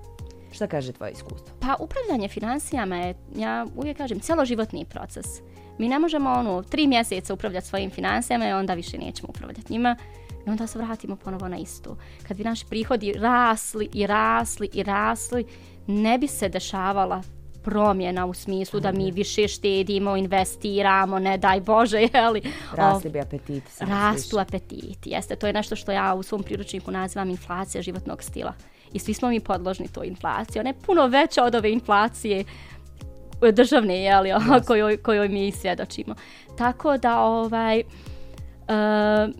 Šta 0.52 0.66
kaže 0.66 0.92
tvoje 0.92 1.12
iskustvo? 1.12 1.54
Pa 1.60 1.76
upravljanje 1.80 2.28
financijama 2.28 2.96
je, 2.96 3.14
ja 3.36 3.66
uvijek 3.76 3.96
kažem, 3.96 4.20
celoživotni 4.20 4.84
proces. 4.84 5.26
Mi 5.78 5.88
ne 5.88 5.98
možemo 5.98 6.30
ono, 6.30 6.62
tri 6.62 6.86
mjeseca 6.86 7.34
upravljati 7.34 7.66
svojim 7.66 7.90
financijama 7.90 8.48
i 8.48 8.52
onda 8.52 8.74
više 8.74 8.98
nećemo 8.98 9.28
upravljati 9.28 9.72
njima 9.72 9.96
i 10.46 10.50
onda 10.50 10.66
se 10.66 10.78
vratimo 10.78 11.16
ponovo 11.16 11.48
na 11.48 11.56
istu. 11.56 11.96
Kad 12.28 12.36
bi 12.36 12.44
naši 12.44 12.66
prihodi 12.66 13.12
rasli 13.12 13.88
i 13.92 14.06
rasli 14.06 14.68
i 14.72 14.82
rasli, 14.82 15.46
ne 15.86 16.18
bi 16.18 16.26
se 16.26 16.48
dešavala 16.48 17.22
promjena 17.62 18.26
u 18.26 18.34
smislu 18.34 18.80
da 18.80 18.92
mi 18.92 19.10
više 19.10 19.48
štedimo, 19.48 20.16
investiramo, 20.16 21.18
ne 21.18 21.38
daj 21.38 21.60
Bože, 21.60 22.08
jeli. 22.14 22.42
Rasli 22.72 23.10
bi 23.10 23.20
apetiti. 23.20 23.70
Rastu 23.80 24.38
apetiti, 24.38 25.10
jeste. 25.10 25.36
To 25.36 25.46
je 25.46 25.52
nešto 25.52 25.76
što 25.76 25.92
ja 25.92 26.14
u 26.14 26.22
svom 26.22 26.42
priručniku 26.42 26.90
nazivam 26.90 27.30
inflacija 27.30 27.82
životnog 27.82 28.22
stila 28.22 28.54
i 28.92 28.98
svi 28.98 29.14
smo 29.14 29.28
mi 29.28 29.40
podložni 29.40 29.88
toj 29.88 30.06
inflaciji. 30.06 30.60
Ona 30.60 30.70
je 30.70 30.80
puno 30.86 31.06
veća 31.06 31.44
od 31.44 31.54
ove 31.54 31.72
inflacije 31.72 32.44
državne, 33.52 34.02
jeli, 34.02 34.28
yes. 34.28 34.66
kojoj, 34.66 34.96
kojoj 34.96 35.28
mi 35.28 35.52
svjedočimo. 35.52 36.14
Tako 36.58 36.96
da, 36.96 37.20
ovaj, 37.20 37.80
uh, 37.80 39.34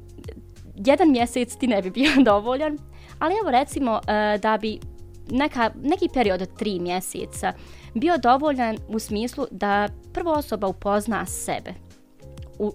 jedan 0.75 1.11
mjesec 1.11 1.57
ti 1.57 1.67
ne 1.67 1.83
bi 1.83 1.91
bio 1.91 2.11
dovoljan, 2.25 2.79
ali 3.19 3.35
evo 3.43 3.51
recimo 3.51 3.93
uh, 3.93 4.41
da 4.41 4.59
bi 4.61 4.79
neka, 5.31 5.71
neki 5.83 6.09
period 6.15 6.43
od 6.43 6.57
tri 6.57 6.81
mjeseca 6.81 7.53
bio 7.95 8.19
dovoljan 8.19 8.77
u 8.89 8.99
smislu 8.99 9.47
da 9.51 9.89
prvo 10.13 10.33
osoba 10.33 10.67
upozna 10.67 11.27
sebe, 11.27 11.75
u 12.61 12.67
uh, 12.67 12.73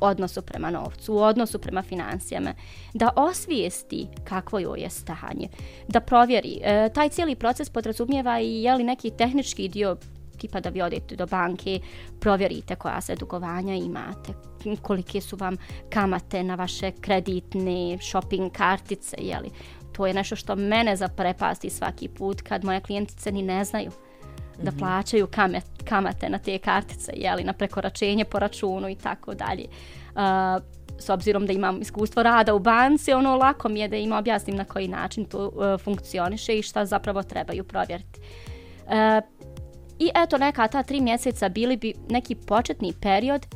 odnosu 0.00 0.42
prema 0.42 0.70
novcu, 0.70 1.14
u 1.14 1.18
odnosu 1.18 1.58
prema 1.58 1.82
financijama, 1.82 2.54
da 2.94 3.10
osvijesti 3.16 4.06
kakvo 4.24 4.58
joj 4.58 4.80
je 4.80 4.90
stanje, 4.90 5.48
da 5.88 6.00
provjeri. 6.00 6.60
E, 6.62 6.88
taj 6.94 7.08
cijeli 7.08 7.34
proces 7.34 7.70
podrazumijeva 7.70 8.40
i 8.40 8.62
je 8.62 8.74
li 8.74 8.84
neki 8.84 9.10
tehnički 9.10 9.68
dio 9.68 9.96
tipa 10.38 10.60
da 10.60 10.68
vi 10.68 10.82
odete 10.82 11.16
do 11.16 11.26
banke, 11.26 11.80
provjerite 12.20 12.76
koja 12.76 13.00
se 13.00 13.16
dugovanja 13.16 13.74
imate, 13.74 14.32
kolike 14.82 15.20
su 15.20 15.36
vam 15.36 15.56
kamate 15.90 16.42
na 16.42 16.54
vaše 16.54 16.90
kreditne 17.00 17.98
shopping 18.00 18.52
kartice, 18.52 19.16
jeli. 19.20 19.50
To 19.92 20.06
je 20.06 20.14
nešto 20.14 20.36
što 20.36 20.56
mene 20.56 20.96
zaprepasti 20.96 21.70
svaki 21.70 22.08
put 22.08 22.42
kad 22.42 22.64
moje 22.64 22.80
klijentice 22.80 23.32
ni 23.32 23.42
ne 23.42 23.64
znaju 23.64 23.90
da 24.62 24.70
-hmm. 24.70 24.78
plaćaju 24.78 25.26
kamet, 25.26 25.64
kamate 25.84 26.28
na 26.28 26.38
te 26.38 26.58
kartice, 26.58 27.12
jeli, 27.16 27.44
na 27.44 27.52
prekoračenje 27.52 28.24
po 28.24 28.38
računu 28.38 28.88
i 28.88 28.94
tako 28.94 29.34
dalje. 29.34 29.64
Uh, 30.14 30.20
s 30.98 31.10
obzirom 31.10 31.46
da 31.46 31.52
imam 31.52 31.80
iskustvo 31.80 32.22
rada 32.22 32.54
u 32.54 32.58
banci, 32.58 33.12
ono 33.12 33.36
lako 33.36 33.68
mi 33.68 33.80
je 33.80 33.88
da 33.88 33.96
im 33.96 34.12
objasnim 34.12 34.56
na 34.56 34.64
koji 34.64 34.88
način 34.88 35.24
to 35.24 35.48
uh, 35.48 35.80
funkcioniše 35.80 36.58
i 36.58 36.62
šta 36.62 36.86
zapravo 36.86 37.22
trebaju 37.22 37.64
provjeriti. 37.64 38.20
Uh, 38.86 38.92
I 39.98 40.10
eto 40.14 40.38
neka 40.38 40.68
ta 40.68 40.82
tri 40.82 41.00
mjeseca 41.00 41.48
bili 41.48 41.76
bi 41.76 41.94
neki 42.08 42.34
početni 42.34 42.92
period 43.00 43.46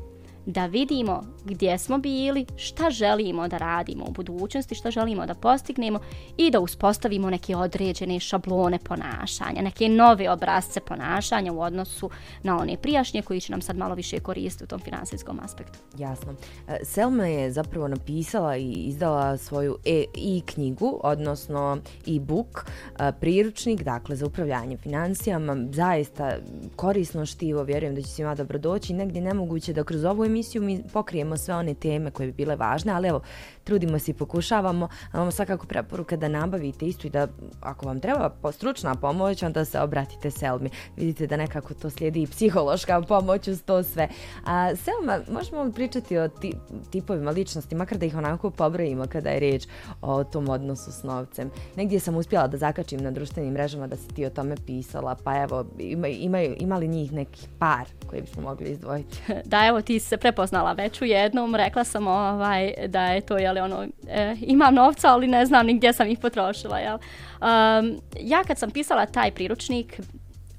da 0.46 0.66
vidimo 0.66 1.22
gdje 1.48 1.78
smo 1.78 1.98
bili, 1.98 2.46
šta 2.56 2.90
želimo 2.90 3.48
da 3.48 3.58
radimo 3.58 4.04
u 4.04 4.12
budućnosti, 4.12 4.74
šta 4.74 4.90
želimo 4.90 5.26
da 5.26 5.34
postignemo 5.34 6.00
i 6.36 6.50
da 6.50 6.60
uspostavimo 6.60 7.30
neke 7.30 7.56
određene 7.56 8.20
šablone 8.20 8.78
ponašanja, 8.78 9.62
neke 9.62 9.88
nove 9.88 10.30
obrazce 10.30 10.80
ponašanja 10.80 11.52
u 11.52 11.60
odnosu 11.60 12.10
na 12.42 12.58
one 12.58 12.76
prijašnje 12.76 13.22
koji 13.22 13.40
će 13.40 13.52
nam 13.52 13.62
sad 13.62 13.76
malo 13.76 13.94
više 13.94 14.20
koristiti 14.20 14.64
u 14.64 14.66
tom 14.66 14.80
finansijskom 14.80 15.40
aspektu. 15.44 15.78
Jasno. 15.98 16.34
E, 16.68 16.78
Selma 16.84 17.26
je 17.26 17.52
zapravo 17.52 17.88
napisala 17.88 18.56
i 18.56 18.72
izdala 18.72 19.36
svoju 19.36 19.76
e-knjigu, 19.84 21.00
odnosno 21.02 21.78
e-book, 22.06 22.66
e, 22.98 23.12
priručnik, 23.20 23.82
dakle, 23.82 24.16
za 24.16 24.26
upravljanje 24.26 24.76
financijama. 24.76 25.56
Zaista 25.72 26.36
korisno 26.76 27.26
štivo, 27.26 27.62
vjerujem 27.62 27.94
da 27.94 28.02
će 28.02 28.08
svima 28.08 28.34
dobro 28.34 28.58
doći. 28.58 28.92
Negdje 28.92 29.22
nemoguće 29.22 29.72
da 29.72 29.84
kroz 29.84 30.04
ovu 30.04 30.24
emisiju 30.24 30.62
mi 30.62 30.82
pokrijemo 30.92 31.36
sve 31.38 31.54
one 31.54 31.74
teme 31.74 32.10
koje 32.10 32.26
bi 32.26 32.32
bile 32.32 32.56
važne, 32.56 32.92
ali 32.92 33.08
evo, 33.08 33.20
trudimo 33.64 33.98
se 33.98 34.10
i 34.10 34.14
pokušavamo, 34.14 34.88
a 35.12 35.18
vam 35.18 35.32
svakako 35.32 35.66
preporuka 35.66 36.16
da 36.16 36.28
nabavite 36.28 36.86
isto 36.86 37.06
i 37.06 37.10
da 37.10 37.28
ako 37.60 37.86
vam 37.86 38.00
treba 38.00 38.30
stručna 38.52 38.94
pomoć, 38.94 39.42
onda 39.42 39.64
se 39.64 39.80
obratite 39.80 40.30
Selmi. 40.30 40.70
Vidite 40.96 41.26
da 41.26 41.36
nekako 41.36 41.74
to 41.74 41.90
slijedi 41.90 42.22
i 42.22 42.26
psihološka 42.26 43.02
pomoć 43.02 43.48
uz 43.48 43.62
to 43.62 43.82
sve. 43.82 44.08
A, 44.46 44.76
Selma, 44.76 45.20
možemo 45.30 45.62
li 45.62 45.72
pričati 45.72 46.18
o 46.18 46.28
ti, 46.28 46.52
tipovima 46.90 47.30
ličnosti, 47.30 47.74
makar 47.74 47.98
da 47.98 48.06
ih 48.06 48.16
onako 48.16 48.50
pobrojimo 48.50 49.06
kada 49.06 49.30
je 49.30 49.40
riječ 49.40 49.66
o 50.02 50.24
tom 50.24 50.48
odnosu 50.48 50.92
s 50.92 51.02
novcem. 51.02 51.50
Negdje 51.76 52.00
sam 52.00 52.16
uspjela 52.16 52.46
da 52.48 52.56
zakačim 52.56 53.00
na 53.00 53.10
društvenim 53.10 53.52
mrežama 53.52 53.86
da 53.86 53.96
si 53.96 54.08
ti 54.08 54.26
o 54.26 54.30
tome 54.30 54.54
pisala, 54.66 55.16
pa 55.24 55.42
evo, 55.42 55.64
ima, 55.78 56.08
imaju, 56.08 56.56
ima 56.58 56.78
li 56.78 56.88
njih 56.88 57.12
neki 57.12 57.48
par 57.58 57.86
koji 58.06 58.22
bismo 58.22 58.42
mogli 58.42 58.70
izdvojiti? 58.70 59.18
Da, 59.44 59.66
evo, 59.66 59.82
ti 59.82 60.00
se 60.00 60.16
prepoznala 60.16 60.72
već 60.72 61.02
u 61.02 61.04
jednom, 61.28 61.54
rekla 61.54 61.84
sam 61.84 62.06
ovaj, 62.06 62.72
da 62.88 63.04
je 63.04 63.20
to, 63.20 63.38
jel, 63.38 63.64
ono, 63.64 63.86
e, 64.08 64.36
imam 64.40 64.74
novca, 64.74 65.08
ali 65.08 65.26
ne 65.26 65.46
znam 65.46 65.66
ni 65.66 65.74
gdje 65.74 65.92
sam 65.92 66.08
ih 66.08 66.18
potrošila, 66.18 66.78
jel. 66.78 66.98
Um, 66.98 68.00
ja 68.20 68.44
kad 68.44 68.58
sam 68.58 68.70
pisala 68.70 69.06
taj 69.06 69.30
priručnik, 69.30 70.00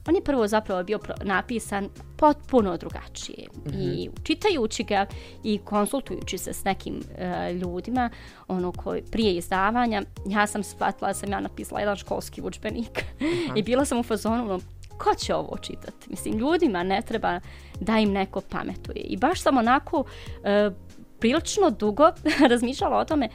on 0.07 0.15
je 0.15 0.23
prvo 0.23 0.47
zapravo 0.47 0.83
bio 0.83 0.99
napisan 1.23 1.89
potpuno 2.17 2.77
drugačije. 2.77 3.47
Mm 3.55 3.69
-hmm. 3.69 3.93
I 3.93 4.09
čitajući 4.23 4.83
ga 4.83 5.05
i 5.43 5.57
konsultujući 5.57 6.37
se 6.37 6.53
s 6.53 6.63
nekim 6.63 6.95
uh, 6.95 7.55
ljudima, 7.61 8.09
ono 8.47 8.71
koji 8.71 9.01
prije 9.01 9.35
izdavanja, 9.35 10.01
ja 10.25 10.47
sam 10.47 10.63
shvatila 10.63 11.07
da 11.07 11.13
sam 11.13 11.31
ja 11.31 11.39
napisala 11.39 11.79
jedan 11.79 11.95
školski 11.95 12.41
učbenik 12.41 13.03
i 13.55 13.63
bila 13.63 13.85
sam 13.85 13.99
u 13.99 14.03
fazonu, 14.03 14.43
ono, 14.43 14.59
ko 14.99 15.15
će 15.15 15.35
ovo 15.35 15.57
čitati? 15.57 16.09
Mislim, 16.09 16.37
ljudima 16.37 16.83
ne 16.83 17.01
treba 17.01 17.39
da 17.79 17.97
im 17.97 18.11
neko 18.11 18.41
pametuje. 18.41 19.01
I 19.01 19.17
baš 19.17 19.41
sam 19.41 19.57
onako 19.57 20.03
e, 20.43 20.69
prilično 21.19 21.69
dugo 21.69 22.11
razmišljala 22.51 22.97
o 22.97 23.05
tome 23.05 23.29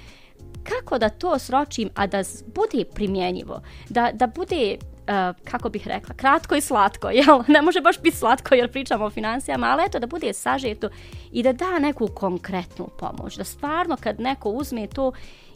kako 0.65 0.99
da 0.99 1.09
to 1.09 1.39
sročim, 1.39 1.91
a 1.95 2.07
da 2.07 2.23
bude 2.55 2.85
primjenjivo. 2.95 3.63
Da, 3.89 4.11
da 4.13 4.27
bude 4.27 4.77
Uh, 5.05 5.37
kako 5.45 5.69
bih 5.69 5.89
rekla, 5.89 6.15
kratko 6.15 6.55
i 6.55 6.61
slatko, 6.61 7.09
jel? 7.19 7.43
Ne 7.49 7.63
može 7.63 7.81
baš 7.81 8.01
biti 8.01 8.17
slatko 8.17 8.55
jer 8.55 8.73
pričamo 8.73 9.05
o 9.05 9.11
financijama, 9.11 9.67
ali 9.67 9.83
eto 9.87 9.99
da 9.99 10.07
bude 10.07 10.33
sažeto 10.33 10.89
i 11.33 11.43
da 11.43 11.53
da 11.53 11.79
neku 11.79 12.09
konkretnu 12.15 12.89
pomoć. 12.99 13.37
Da 13.37 13.45
stvarno 13.45 13.97
kad 14.01 14.21
neko 14.21 14.51
uzme 14.51 14.87
to 14.87 15.13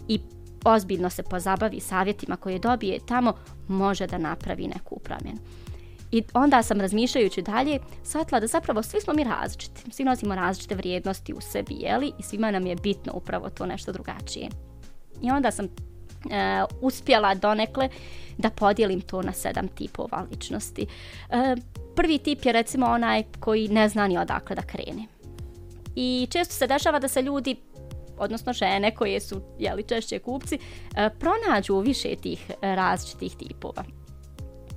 i 0.08 0.20
ozbiljno 0.64 1.10
se 1.10 1.22
pozabavi 1.22 1.80
savjetima 1.80 2.36
koje 2.36 2.58
dobije 2.58 2.98
tamo, 3.06 3.32
može 3.68 4.06
da 4.06 4.18
napravi 4.18 4.66
neku 4.66 4.98
promjenu. 4.98 5.38
I 6.12 6.22
onda 6.34 6.62
sam 6.62 6.80
razmišljajući 6.80 7.42
dalje, 7.42 7.78
shvatila 8.04 8.40
da 8.40 8.46
zapravo 8.46 8.82
svi 8.82 9.00
smo 9.00 9.14
mi 9.14 9.24
različiti. 9.24 9.82
Svi 9.90 10.04
nosimo 10.04 10.34
različite 10.34 10.74
vrijednosti 10.74 11.34
u 11.34 11.40
sebi, 11.40 11.74
jeli? 11.74 12.12
I 12.18 12.22
svima 12.22 12.50
nam 12.50 12.66
je 12.66 12.76
bitno 12.76 13.12
upravo 13.14 13.50
to 13.50 13.66
nešto 13.66 13.92
drugačije. 13.92 14.48
I 15.22 15.30
onda 15.30 15.50
sam 15.50 15.64
e, 15.66 15.68
uspjela 16.80 17.34
donekle 17.34 17.88
da 18.38 18.50
podijelim 18.50 19.00
to 19.00 19.22
na 19.22 19.32
sedam 19.32 19.68
tipova 19.68 20.26
ličnosti. 20.30 20.86
E, 21.30 21.56
prvi 21.96 22.18
tip 22.18 22.44
je 22.44 22.52
recimo 22.52 22.86
onaj 22.86 23.22
koji 23.40 23.68
ne 23.68 23.88
zna 23.88 24.06
ni 24.08 24.18
odakle 24.18 24.56
da 24.56 24.62
krene. 24.62 25.06
I 25.96 26.28
često 26.30 26.54
se 26.54 26.66
dešava 26.66 26.98
da 26.98 27.08
se 27.08 27.22
ljudi 27.22 27.56
odnosno 28.18 28.52
žene 28.52 28.94
koje 28.94 29.20
su 29.20 29.40
jeli, 29.58 29.82
češće 29.82 30.18
kupci, 30.18 30.58
e, 30.96 31.10
pronađu 31.10 31.78
više 31.78 32.16
tih 32.16 32.50
različitih 32.60 33.36
tipova. 33.36 33.84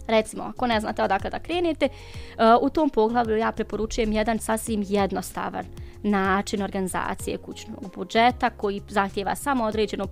Recimo, 0.08 0.43
ako 0.43 0.67
ne 0.67 0.79
znate 0.79 1.03
odakle 1.03 1.29
da 1.29 1.39
krenete, 1.39 1.86
uh, 1.86 2.43
u 2.62 2.70
tom 2.70 2.89
poglavlju 2.89 3.38
ja 3.38 3.51
preporučujem 3.51 4.12
jedan 4.12 4.39
sasvim 4.39 4.84
jednostavan 4.88 5.65
način 6.03 6.62
organizacije 6.62 7.38
kućnog 7.38 7.91
budžeta 7.96 8.50
koji 8.50 8.81
zahtjeva 8.89 9.36
samo 9.36 9.63
određeno 9.63 10.08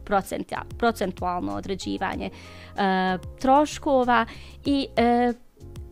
procentualno 0.77 1.55
određivanje 1.55 2.29
uh, 2.29 2.79
troškova 3.39 4.25
i 4.65 4.87
uh, 4.89 5.35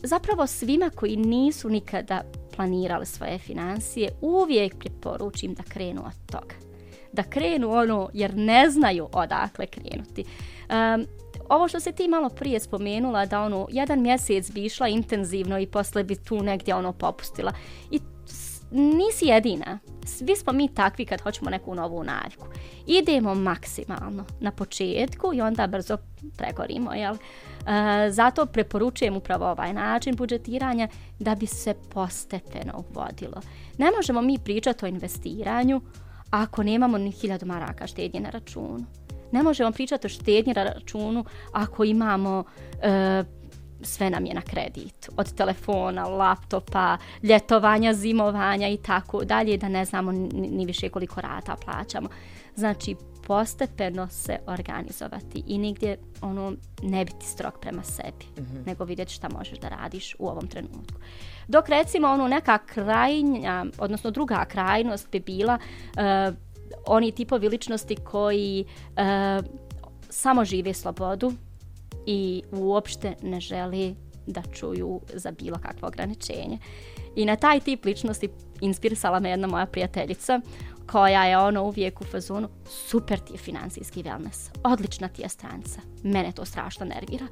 zapravo 0.03 0.47
svima 0.47 0.89
koji 0.89 1.15
nisu 1.15 1.69
nikada 1.69 2.21
planirali 2.55 3.05
svoje 3.05 3.39
financije 3.39 4.09
uvijek 4.21 4.75
preporučim 4.79 5.53
da 5.53 5.63
krenu 5.63 6.01
od 6.05 6.31
toga. 6.31 6.55
Da 7.13 7.23
krenu 7.23 7.71
ono 7.71 8.09
jer 8.13 8.35
ne 8.35 8.69
znaju 8.69 9.07
odakle 9.13 9.65
krenuti. 9.67 10.23
Um, 10.69 11.05
ovo 11.49 11.67
što 11.67 11.79
se 11.79 11.91
ti 11.91 12.07
malo 12.07 12.29
prije 12.29 12.59
spomenula 12.59 13.25
da 13.25 13.41
ono 13.41 13.67
jedan 13.71 14.01
mjesec 14.01 14.51
bi 14.51 14.65
išla 14.65 14.87
intenzivno 14.87 15.59
i 15.59 15.67
posle 15.67 16.03
bi 16.03 16.15
tu 16.15 16.43
negdje 16.43 16.75
ono 16.75 16.93
popustila 16.93 17.53
i 17.91 17.99
nisi 18.71 19.25
jedina 19.25 19.79
svi 20.05 20.35
smo 20.35 20.53
mi 20.53 20.73
takvi 20.73 21.05
kad 21.05 21.21
hoćemo 21.21 21.49
neku 21.49 21.75
novu 21.75 22.03
naviku. 22.03 22.47
idemo 22.87 23.35
maksimalno 23.35 24.25
na 24.39 24.51
početku 24.51 25.33
i 25.33 25.41
onda 25.41 25.67
brzo 25.67 25.97
pregorimo 26.37 26.93
jel? 26.93 27.15
E, 27.15 27.17
zato 28.11 28.45
preporučujem 28.45 29.17
upravo 29.17 29.45
ovaj 29.51 29.73
način 29.73 30.15
budžetiranja 30.15 30.87
da 31.19 31.35
bi 31.35 31.47
se 31.47 31.75
postepeno 31.93 32.83
uvodilo 32.89 33.41
ne 33.77 33.91
možemo 33.95 34.21
mi 34.21 34.39
pričati 34.39 34.85
o 34.85 34.87
investiranju 34.87 35.81
ako 36.29 36.63
nemamo 36.63 36.97
ni 36.97 37.11
hiljadu 37.11 37.45
maraka 37.45 37.87
štednje 37.87 38.19
na 38.19 38.29
računu 38.29 38.85
ne 39.31 39.43
možemo 39.43 39.71
pričati 39.71 40.07
o 40.07 40.09
štednji 40.09 40.53
na 40.53 40.63
računu 40.63 41.25
ako 41.53 41.83
imamo 41.83 42.43
e, 42.81 43.23
sve 43.81 44.09
nam 44.09 44.25
je 44.25 44.33
na 44.33 44.41
kredit. 44.41 45.09
Od 45.17 45.33
telefona, 45.33 46.05
laptopa, 46.07 46.97
ljetovanja, 47.23 47.93
zimovanja 47.93 48.67
i 48.67 48.77
tako 48.77 49.25
dalje, 49.25 49.57
da 49.57 49.69
ne 49.69 49.85
znamo 49.85 50.11
ni, 50.11 50.29
ni 50.31 50.65
više 50.65 50.89
koliko 50.89 51.21
rata 51.21 51.55
plaćamo. 51.65 52.09
Znači, 52.55 52.95
postepeno 53.27 54.07
se 54.07 54.37
organizovati 54.47 55.43
i 55.47 55.57
nigdje 55.57 55.97
ono, 56.21 56.53
ne 56.83 57.05
biti 57.05 57.25
strok 57.25 57.59
prema 57.59 57.83
sebi, 57.83 58.25
mm 58.37 58.41
-hmm. 58.41 58.65
nego 58.65 58.85
vidjeti 58.85 59.13
šta 59.13 59.29
možeš 59.29 59.59
da 59.59 59.69
radiš 59.69 60.15
u 60.19 60.27
ovom 60.27 60.47
trenutku. 60.47 60.99
Dok 61.47 61.69
recimo 61.69 62.07
ono 62.07 62.27
neka 62.27 62.57
krajnja, 62.57 63.65
odnosno 63.77 64.11
druga 64.11 64.45
krajnost 64.45 65.11
bi 65.11 65.19
bila 65.19 65.57
uh, 65.57 66.35
oni 66.85 67.11
tipovi 67.11 67.49
ličnosti 67.49 67.95
koji 67.95 68.65
uh, 68.65 69.45
samo 70.09 70.45
žive 70.45 70.73
slobodu 70.73 71.33
i 72.05 72.43
uopšte 72.51 73.15
ne 73.21 73.39
želi 73.39 73.95
da 74.27 74.41
čuju 74.53 75.01
za 75.13 75.31
bilo 75.31 75.57
kakvo 75.61 75.87
ograničenje. 75.87 76.57
I 77.15 77.25
na 77.25 77.35
taj 77.35 77.59
tip 77.59 77.85
ličnosti 77.85 78.29
inspirisala 78.61 79.19
me 79.19 79.29
jedna 79.29 79.47
moja 79.47 79.65
prijateljica 79.65 80.41
koja 80.91 81.23
je 81.23 81.37
ono 81.37 81.63
uvijek 81.63 82.01
u 82.01 82.03
fazonu 82.03 82.49
super 82.65 83.19
ti 83.19 83.33
je 83.33 83.37
financijski 83.37 84.03
wellness, 84.03 84.49
odlična 84.63 85.07
ti 85.07 85.21
je 85.21 85.29
stranca. 85.29 85.81
Mene 86.03 86.31
to 86.31 86.45
strašno 86.45 86.85
nervira. 86.85 87.27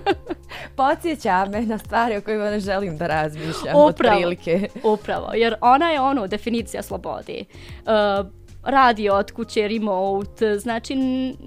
Podsjeća 0.76 1.44
me 1.44 1.62
na 1.62 1.78
stvari 1.78 2.16
o 2.16 2.20
kojima 2.20 2.50
ne 2.50 2.60
želim 2.60 2.98
da 2.98 3.06
razmišljam 3.06 3.76
upravo, 3.76 3.86
od 3.86 3.96
prilike. 3.96 4.68
Upravo, 4.84 5.32
jer 5.34 5.54
ona 5.60 5.90
je 5.90 6.00
ono 6.00 6.26
definicija 6.26 6.82
slobode. 6.82 7.44
Uh, 7.84 8.26
radi 8.62 9.10
od 9.10 9.30
kuće, 9.30 9.68
remote, 9.68 10.58
znači 10.58 10.94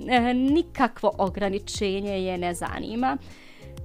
e, 0.09 0.33
nikakvo 0.33 1.11
ograničenje 1.17 2.23
je 2.23 2.37
ne 2.37 2.53
zanima. 2.53 3.17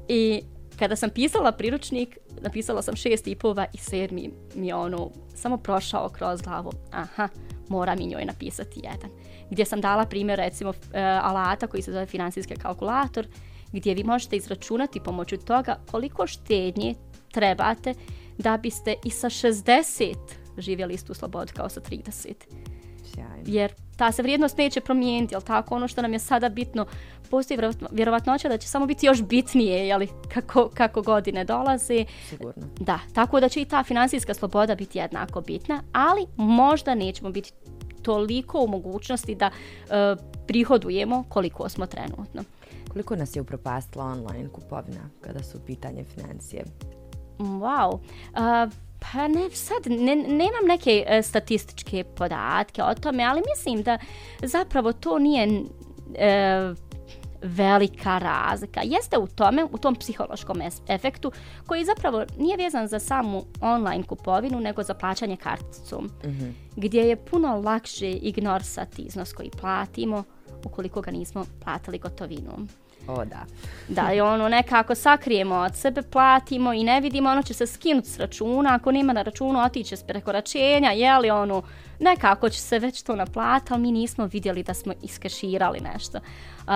I 0.09 0.43
kada 0.79 0.97
sam 0.97 1.11
pisala 1.11 1.53
priručnik, 1.53 2.19
napisala 2.41 2.83
sam 2.83 2.97
šest 2.97 3.25
tipova 3.25 3.67
i 3.75 3.79
sedmi 3.79 4.31
mi 4.55 4.67
je 4.67 4.75
ono 4.75 5.11
samo 5.35 5.57
prošao 5.57 6.09
kroz 6.09 6.43
glavu. 6.43 6.73
Aha, 6.93 7.29
mora 7.69 7.95
mi 7.95 8.07
njoj 8.07 8.25
napisati 8.25 8.81
jedan. 8.85 9.11
Gdje 9.51 9.65
sam 9.65 9.81
dala 9.81 10.05
primjer 10.05 10.39
recimo 10.39 10.73
e, 10.93 11.01
alata 11.03 11.67
koji 11.67 11.83
se 11.83 11.93
zove 11.93 12.07
finansijski 12.07 12.57
kalkulator, 12.57 13.27
gdje 13.73 13.95
vi 13.95 14.05
možete 14.05 14.37
izračunati 14.37 15.01
pomoću 15.01 15.37
toga 15.37 15.77
koliko 15.91 16.27
štednje 16.27 16.95
trebate 17.33 17.95
da 18.39 18.57
biste 18.57 18.95
i 19.05 19.11
sa 19.11 19.29
60 19.31 20.15
živjeli 20.59 20.95
istu 20.95 21.15
slobodu 21.15 21.53
kao 21.57 21.69
sa 21.69 21.81
30 21.81 22.35
sjajno. 23.19 23.45
Jer 23.47 23.73
ta 23.97 24.13
se 24.13 24.23
vrijednost 24.23 24.59
neće 24.59 24.81
promijeniti, 24.81 25.35
jel 25.35 25.41
tako? 25.41 25.75
Ono 25.75 25.89
što 25.89 26.03
nam 26.03 26.13
je 26.13 26.19
sada 26.19 26.49
bitno, 26.49 26.87
postoji 27.31 27.61
vjerovatnoća 27.91 28.49
da 28.49 28.59
će 28.59 28.69
samo 28.69 28.87
biti 28.87 29.07
još 29.07 29.23
bitnije, 29.23 29.89
jel, 29.89 30.07
kako, 30.35 30.71
kako 30.75 31.03
godine 31.03 31.45
dolaze. 31.45 32.05
Sigurno. 32.29 32.67
Da, 32.81 32.99
tako 33.15 33.41
da 33.41 33.49
će 33.49 33.61
i 33.61 33.65
ta 33.65 33.83
finansijska 33.85 34.35
sloboda 34.35 34.75
biti 34.75 34.99
jednako 34.99 35.41
bitna, 35.41 35.83
ali 35.93 36.27
možda 36.37 36.95
nećemo 36.95 37.31
biti 37.31 37.53
toliko 38.03 38.61
u 38.65 38.69
mogućnosti 38.69 39.35
da 39.35 39.51
uh, 39.51 40.25
prihodujemo 40.47 41.25
koliko 41.29 41.69
smo 41.69 41.87
trenutno. 41.87 42.43
Koliko 42.89 43.17
nas 43.17 43.37
je 43.37 43.43
upropastila 43.43 44.05
online 44.05 44.49
kupovina 44.49 45.11
kada 45.21 45.43
su 45.43 45.59
pitanje 45.67 46.05
financije? 46.05 46.65
Wow. 47.39 47.93
Uh, 47.95 48.73
Pa 49.13 49.29
ne, 49.29 49.51
sad 49.51 49.87
ne, 49.87 50.17
nemam 50.17 50.67
neke 50.69 51.05
e, 51.07 51.23
statističke 51.23 52.05
podatke 52.05 52.83
o 52.83 52.95
tome, 52.95 53.25
ali 53.25 53.43
mislim 53.57 53.83
da 53.83 53.99
zapravo 54.43 54.93
to 54.93 55.19
nije 55.19 55.49
e, 56.15 56.75
velika 57.43 58.19
razlika. 58.19 58.81
Jeste 58.85 59.19
u 59.19 59.27
tome, 59.27 59.65
u 59.73 59.79
tom 59.79 59.95
psihološkom 59.95 60.63
efektu, 60.89 61.33
koji 61.67 61.85
zapravo 61.85 62.25
nije 62.39 62.57
vezan 62.57 62.89
za 62.89 62.99
samu 62.99 63.45
online 63.61 64.03
kupovinu, 64.03 64.61
nego 64.61 64.83
za 64.83 64.95
plaćanje 64.95 65.37
karticom, 65.37 66.05
mm 66.05 66.29
-hmm. 66.29 66.53
gdje 66.77 67.03
je 67.03 67.17
puno 67.17 67.61
lakše 67.65 68.11
ignorisati 68.11 69.03
iznos 69.03 69.33
koji 69.33 69.51
platimo, 69.51 70.25
ukoliko 70.65 71.01
ga 71.01 71.11
nismo 71.11 71.45
platili 71.65 71.99
gotovinom. 71.99 72.69
O, 73.09 73.25
da. 73.25 73.45
Da, 73.89 74.13
i 74.13 74.21
ono 74.21 74.49
nekako 74.49 74.95
sakrijemo 74.95 75.55
od 75.57 75.77
sebe, 75.77 76.03
platimo 76.03 76.73
i 76.73 76.85
ne 76.85 77.01
vidimo, 77.01 77.31
ono 77.31 77.43
će 77.43 77.55
se 77.55 77.67
skinuti 77.67 78.09
s 78.09 78.19
računa, 78.19 78.75
ako 78.75 78.93
nema 78.93 79.13
na 79.13 79.23
računu, 79.23 79.61
otiće 79.61 79.97
s 79.97 80.03
prekoračenja, 80.03 80.91
je 80.91 81.19
li 81.19 81.31
ono, 81.31 81.63
nekako 82.01 82.49
će 82.49 82.61
se 82.61 82.79
već 82.79 83.03
to 83.03 83.17
naplatiti, 83.17 83.73
ali 83.73 83.83
mi 83.83 83.93
nismo 83.93 84.27
vidjeli 84.27 84.63
da 84.63 84.75
smo 84.75 84.93
iskeširali 85.03 85.81
nešto. 85.81 86.19
Uh, 86.19 86.73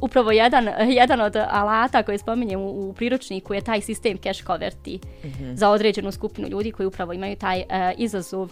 upravo 0.00 0.32
jedan, 0.32 0.68
jedan 1.00 1.20
od 1.20 1.36
alata 1.36 2.02
koji 2.02 2.18
spominjem 2.18 2.60
u, 2.60 2.88
u 2.88 2.92
priručniku 2.92 3.54
je 3.54 3.60
taj 3.60 3.80
sistem 3.80 4.18
cash 4.18 4.46
converti 4.46 5.00
mm 5.24 5.28
-hmm. 5.28 5.54
za 5.54 5.70
određenu 5.70 6.12
skupinu 6.12 6.48
ljudi 6.48 6.72
koji 6.72 6.86
upravo 6.86 7.12
imaju 7.12 7.36
taj 7.36 7.58
uh, 7.58 7.66
izazov 7.96 8.42
uh, 8.42 8.50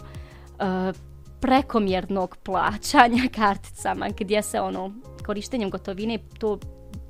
prekomjernog 1.39 2.37
plaćanja 2.43 3.23
karticama 3.39 4.07
gdje 4.19 4.41
se 4.41 4.61
ono 4.61 4.91
korištenjem 5.25 5.69
gotovine 5.69 6.19
to 6.39 6.59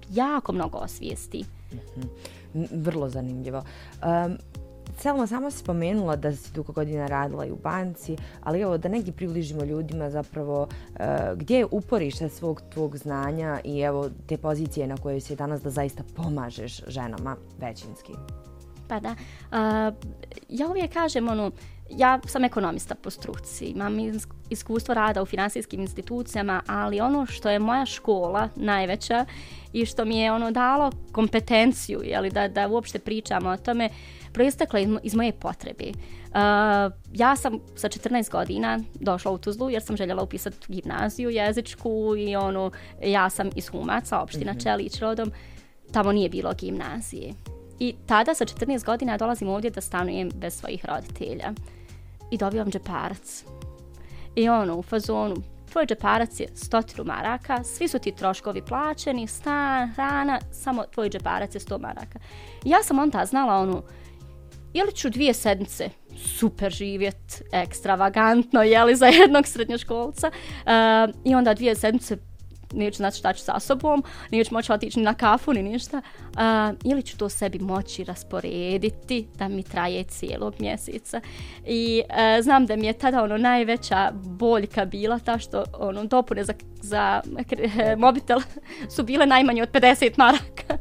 jako 0.09 0.51
mnogo 0.51 0.77
osvijesti. 0.77 1.45
Mm 1.71 1.77
-hmm. 2.53 2.67
Vrlo 2.71 3.09
zanimljivo. 3.09 3.63
Um, 4.25 4.37
Selma, 4.99 5.27
samo 5.27 5.51
si 5.51 5.57
spomenula 5.57 6.15
da 6.15 6.35
si 6.35 6.53
dugo 6.53 6.73
godina 6.73 7.07
radila 7.07 7.45
i 7.45 7.51
u 7.51 7.55
banci, 7.55 8.17
ali 8.41 8.61
evo 8.61 8.77
da 8.77 8.89
negdje 8.89 9.13
približimo 9.13 9.63
ljudima 9.63 10.09
zapravo 10.09 10.61
uh, 10.61 10.99
gdje 11.35 11.57
je 11.57 11.67
uporište 11.71 12.29
svog 12.29 12.61
tvog 12.69 12.97
znanja 12.97 13.59
i 13.63 13.79
evo 13.79 14.09
te 14.27 14.37
pozicije 14.37 14.87
na 14.87 14.97
kojoj 14.97 15.19
si 15.19 15.35
danas 15.35 15.61
da 15.61 15.69
zaista 15.69 16.03
pomažeš 16.15 16.81
ženama 16.87 17.35
većinski. 17.59 18.13
Pa 18.87 18.99
da, 18.99 19.09
uh, 19.09 19.95
ja 20.49 20.67
uvijek 20.67 20.93
kažem 20.93 21.27
ono, 21.27 21.51
ja 21.89 22.19
sam 22.25 22.43
ekonomista 22.43 22.95
po 22.95 23.09
struci, 23.09 23.65
imam 23.65 23.99
iskustvo 24.53 24.93
rada 24.93 25.21
u 25.21 25.25
finansijskim 25.25 25.81
institucijama, 25.81 26.61
ali 26.67 27.01
ono 27.01 27.25
što 27.25 27.49
je 27.49 27.59
moja 27.59 27.85
škola 27.85 28.49
najveća 28.55 29.25
i 29.73 29.85
što 29.85 30.05
mi 30.05 30.17
je 30.17 30.31
ono 30.31 30.51
dalo 30.51 30.91
kompetenciju, 31.11 32.01
jeli, 32.03 32.29
da, 32.29 32.47
da 32.47 32.67
uopšte 32.67 32.99
pričamo 32.99 33.49
o 33.49 33.57
tome, 33.57 33.89
proistekla 34.33 34.79
iz, 34.79 34.89
iz 35.03 35.15
moje 35.15 35.31
potrebe. 35.31 35.85
Uh, 35.85 36.37
ja 37.13 37.35
sam 37.35 37.59
sa 37.75 37.89
14 37.89 38.31
godina 38.31 38.79
došla 38.93 39.31
u 39.31 39.37
Tuzlu 39.37 39.69
jer 39.69 39.83
sam 39.83 39.97
željela 39.97 40.23
upisati 40.23 40.57
gimnaziju 40.67 41.29
jezičku 41.29 42.15
i 42.17 42.35
ono, 42.35 42.71
ja 43.03 43.29
sam 43.29 43.49
iz 43.55 43.67
Humaca, 43.67 44.21
opština 44.21 44.51
mm 44.51 44.55
-hmm. 44.55 44.63
Čelić 44.63 44.99
rodom, 44.99 45.31
tamo 45.91 46.11
nije 46.11 46.29
bilo 46.29 46.53
gimnazije. 46.53 47.33
I 47.79 47.95
tada 48.07 48.33
sa 48.33 48.45
14 48.45 48.85
godina 48.85 49.17
dolazim 49.17 49.49
ovdje 49.49 49.69
da 49.69 49.81
stanujem 49.81 50.29
bez 50.35 50.53
svojih 50.53 50.85
roditelja. 50.85 51.53
I 52.31 52.37
dobijam 52.37 52.71
džeparac. 52.71 53.43
I 54.36 54.50
ono, 54.50 54.76
u 54.78 54.82
fazonu, 54.82 55.36
tvoj 55.72 55.86
džeparac 55.86 56.39
je 56.39 56.48
stotinu 56.56 57.04
maraka, 57.04 57.63
svi 57.63 57.88
su 57.88 58.00
ti 58.00 58.12
troškovi 58.12 58.62
plaćeni, 58.62 59.28
stan, 59.28 59.89
hrana, 59.89 60.39
samo 60.52 60.84
tvoj 60.93 61.10
džeparac 61.10 61.56
je 61.56 61.60
sto 61.60 61.78
maraka. 61.78 62.19
Ja 62.63 62.84
sam 62.84 63.00
onda 63.00 63.26
znala 63.26 63.58
onu, 63.58 63.84
ili 64.74 64.91
ću 64.91 65.10
dvije 65.10 65.34
sedmice 65.34 65.89
super 66.17 66.72
živjet, 66.72 67.43
ekstravagantno, 67.52 68.62
jeli 68.62 68.96
za 68.96 69.06
jednog 69.06 69.48
srednjoškolca, 69.48 70.28
uh, 70.28 71.13
i 71.24 71.36
onda 71.36 71.54
dvije 71.54 71.76
sedmice 71.76 72.17
neću 72.73 72.97
znati 72.97 73.17
šta 73.17 73.33
ću 73.33 73.43
sa 73.43 73.59
sobom, 73.59 74.03
neću 74.31 74.53
moći 74.53 74.71
otići 74.71 74.99
ni 74.99 75.05
na 75.05 75.13
kafu 75.13 75.53
ni 75.53 75.63
ništa, 75.63 76.01
uh, 76.23 76.77
ili 76.83 77.03
ću 77.03 77.17
to 77.17 77.29
sebi 77.29 77.59
moći 77.59 78.03
rasporediti 78.03 79.27
da 79.38 79.47
mi 79.47 79.63
traje 79.63 80.03
cijelog 80.03 80.53
mjeseca. 80.59 81.21
I 81.65 82.01
uh, 82.09 82.43
znam 82.43 82.65
da 82.65 82.75
mi 82.75 82.88
je 82.88 82.93
tada 82.93 83.23
ono 83.23 83.38
najveća 83.38 84.12
boljka 84.13 84.86
bila 84.86 85.19
ta 85.19 85.38
što 85.38 85.63
ono, 85.79 86.05
dopune 86.05 86.43
za, 86.43 86.53
za 86.81 87.21
mobitel 87.97 88.39
su 88.95 89.03
bile 89.03 89.25
najmanje 89.25 89.63
od 89.63 89.71
50 89.71 90.12
maraka. 90.17 90.77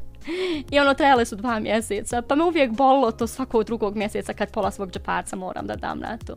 I 0.71 0.79
ono, 0.79 0.95
trajale 0.95 1.25
su 1.25 1.37
dva 1.37 1.61
mjeseca, 1.61 2.23
pa 2.23 2.35
me 2.35 2.45
uvijek 2.45 2.71
bolilo 2.71 3.13
to 3.13 3.27
svakog 3.27 3.65
drugog 3.65 3.97
mjeseca 3.97 4.33
kad 4.33 4.53
pola 4.53 4.71
svog 4.71 4.91
džeparca 4.91 5.37
moram 5.37 5.67
da 5.67 5.77
dam 5.77 5.99
na 5.99 6.19
to. 6.27 6.37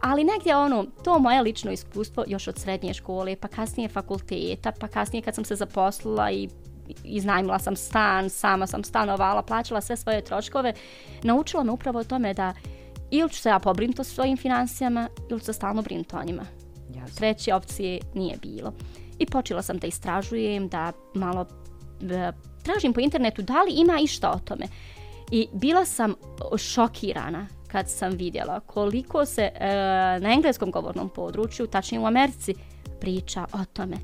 Ali 0.00 0.24
negdje 0.24 0.56
ono, 0.56 0.86
to 1.04 1.18
moje 1.18 1.42
lično 1.42 1.72
iskustvo 1.72 2.24
još 2.26 2.48
od 2.48 2.58
srednje 2.58 2.94
škole, 2.94 3.36
pa 3.36 3.48
kasnije 3.48 3.88
fakulteta, 3.88 4.72
pa 4.80 4.88
kasnije 4.88 5.22
kad 5.22 5.34
sam 5.34 5.44
se 5.44 5.56
zaposlila 5.56 6.30
i 6.30 6.48
iznajmila 7.04 7.58
sam 7.58 7.76
stan, 7.76 8.30
sama 8.30 8.66
sam 8.66 8.84
stanovala, 8.84 9.42
plaćala 9.42 9.80
sve 9.80 9.96
svoje 9.96 10.24
troškove, 10.24 10.72
naučila 11.22 11.62
me 11.62 11.72
upravo 11.72 11.98
o 11.98 12.04
tome 12.04 12.34
da 12.34 12.54
ili 13.10 13.30
ću 13.30 13.38
se 13.38 13.48
ja 13.48 13.58
pobrinuti 13.58 14.00
o 14.00 14.04
svojim 14.04 14.36
financijama, 14.36 15.08
ili 15.30 15.40
ću 15.40 15.46
se 15.46 15.52
stalno 15.52 15.82
brinuti 15.82 16.16
o 16.16 16.24
njima. 16.24 16.42
Jasne. 16.96 17.16
Treće 17.16 17.54
opcije 17.54 18.00
nije 18.14 18.36
bilo. 18.42 18.72
I 19.18 19.26
počela 19.26 19.62
sam 19.62 19.78
da 19.78 19.86
istražujem, 19.86 20.68
da 20.68 20.92
malo 21.14 21.46
da 22.00 22.32
tražim 22.62 22.92
po 22.92 23.00
internetu 23.00 23.42
da 23.42 23.62
li 23.62 23.72
ima 23.72 23.98
išta 24.00 24.30
o 24.30 24.38
tome. 24.38 24.66
I 25.30 25.48
bila 25.52 25.84
sam 25.84 26.14
šokirana 26.58 27.46
kad 27.72 27.88
sam 27.88 28.12
vidjela 28.12 28.60
koliko 28.60 29.24
se 29.26 29.42
e, 29.42 29.68
na 30.20 30.32
engleskom 30.32 30.70
govornom 30.70 31.08
području, 31.08 31.66
tačnije 31.66 32.00
u 32.00 32.06
Americi, 32.06 32.54
priča 33.00 33.46
o 33.52 33.64
tome. 33.72 33.96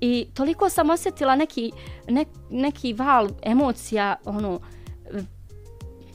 I 0.00 0.26
toliko 0.34 0.68
sam 0.68 0.90
osjetila 0.90 1.36
neki, 1.36 1.72
ne, 2.08 2.24
neki 2.50 2.92
val 2.92 3.28
emocija, 3.42 4.16
ono, 4.24 4.60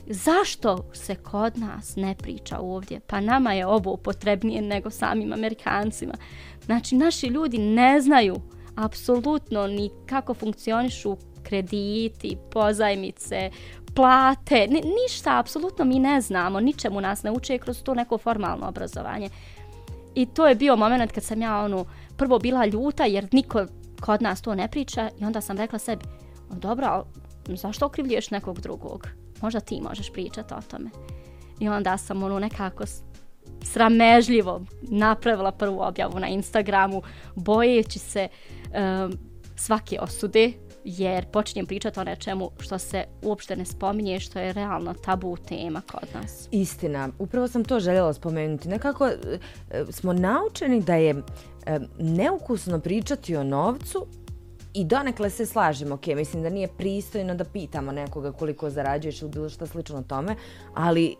zašto 0.06 0.90
se 0.92 1.14
kod 1.14 1.58
nas 1.58 1.96
ne 1.96 2.14
priča 2.14 2.58
ovdje? 2.58 3.00
Pa 3.00 3.20
nama 3.20 3.52
je 3.52 3.66
ovo 3.66 3.96
potrebnije 3.96 4.62
nego 4.62 4.90
samim 4.90 5.32
Amerikancima. 5.32 6.14
Znači, 6.64 6.96
naši 6.96 7.26
ljudi 7.26 7.58
ne 7.58 8.00
znaju 8.00 8.36
apsolutno 8.76 9.66
ni 9.66 9.90
kako 10.06 10.34
funkcionišu 10.34 11.16
krediti, 11.42 12.36
pozajmice, 12.50 13.50
plate, 13.94 14.66
ni, 14.66 14.82
ništa, 15.02 15.38
apsolutno 15.38 15.84
mi 15.84 15.98
ne 15.98 16.20
znamo, 16.20 16.60
ničemu 16.60 17.00
nas 17.00 17.22
ne 17.22 17.30
uče 17.30 17.58
kroz 17.58 17.82
to 17.82 17.94
neko 17.94 18.18
formalno 18.18 18.68
obrazovanje. 18.68 19.28
I 20.14 20.26
to 20.26 20.46
je 20.46 20.54
bio 20.54 20.76
moment 20.76 21.12
kad 21.12 21.24
sam 21.24 21.42
ja 21.42 21.58
ono, 21.58 21.84
prvo 22.16 22.38
bila 22.38 22.66
ljuta 22.66 23.04
jer 23.04 23.28
niko 23.32 23.66
kod 24.00 24.22
nas 24.22 24.42
to 24.42 24.54
ne 24.54 24.68
priča 24.68 25.10
i 25.20 25.24
onda 25.24 25.40
sam 25.40 25.56
rekla 25.56 25.78
sebi, 25.78 26.04
dobro, 26.50 27.04
zašto 27.46 27.86
okrivljuješ 27.86 28.30
nekog 28.30 28.60
drugog? 28.60 29.08
Možda 29.42 29.60
ti 29.60 29.80
možeš 29.80 30.12
pričati 30.12 30.54
o 30.54 30.60
tome. 30.70 30.90
I 31.60 31.68
onda 31.68 31.98
sam 31.98 32.22
ono 32.22 32.38
nekako 32.38 32.84
sramežljivo 33.62 34.62
napravila 34.82 35.52
prvu 35.52 35.80
objavu 35.80 36.18
na 36.18 36.28
Instagramu, 36.28 37.02
bojeći 37.34 37.98
se 37.98 38.28
um, 38.64 39.18
svake 39.56 39.98
osude 40.00 40.52
jer 40.84 41.26
počinjem 41.26 41.66
pričati 41.66 42.00
o 42.00 42.04
nečemu 42.04 42.50
što 42.58 42.78
se 42.78 43.04
uopšte 43.22 43.56
ne 43.56 43.64
spominje, 43.64 44.20
što 44.20 44.38
je 44.38 44.52
realno 44.52 44.94
tabu 44.94 45.36
tema 45.36 45.82
kod 45.92 46.08
nas. 46.14 46.48
Istina, 46.50 47.08
upravo 47.18 47.48
sam 47.48 47.64
to 47.64 47.80
željela 47.80 48.12
spomenuti. 48.12 48.68
Nekako 48.68 49.06
e, 49.06 49.14
smo 49.90 50.12
naučeni 50.12 50.80
da 50.80 50.94
je 50.94 51.14
e, 51.66 51.80
neukusno 51.98 52.80
pričati 52.80 53.36
o 53.36 53.44
novcu 53.44 54.06
i 54.74 54.84
donekle 54.84 55.30
se 55.30 55.46
slažemo, 55.46 55.94
ok, 55.94 56.06
mislim 56.06 56.42
da 56.42 56.48
nije 56.48 56.68
pristojno 56.68 57.34
da 57.34 57.44
pitamo 57.44 57.92
nekoga 57.92 58.32
koliko 58.32 58.70
zarađuješ 58.70 59.22
ili 59.22 59.30
bilo 59.30 59.48
što 59.48 59.66
slično 59.66 60.02
tome, 60.02 60.36
ali 60.74 61.16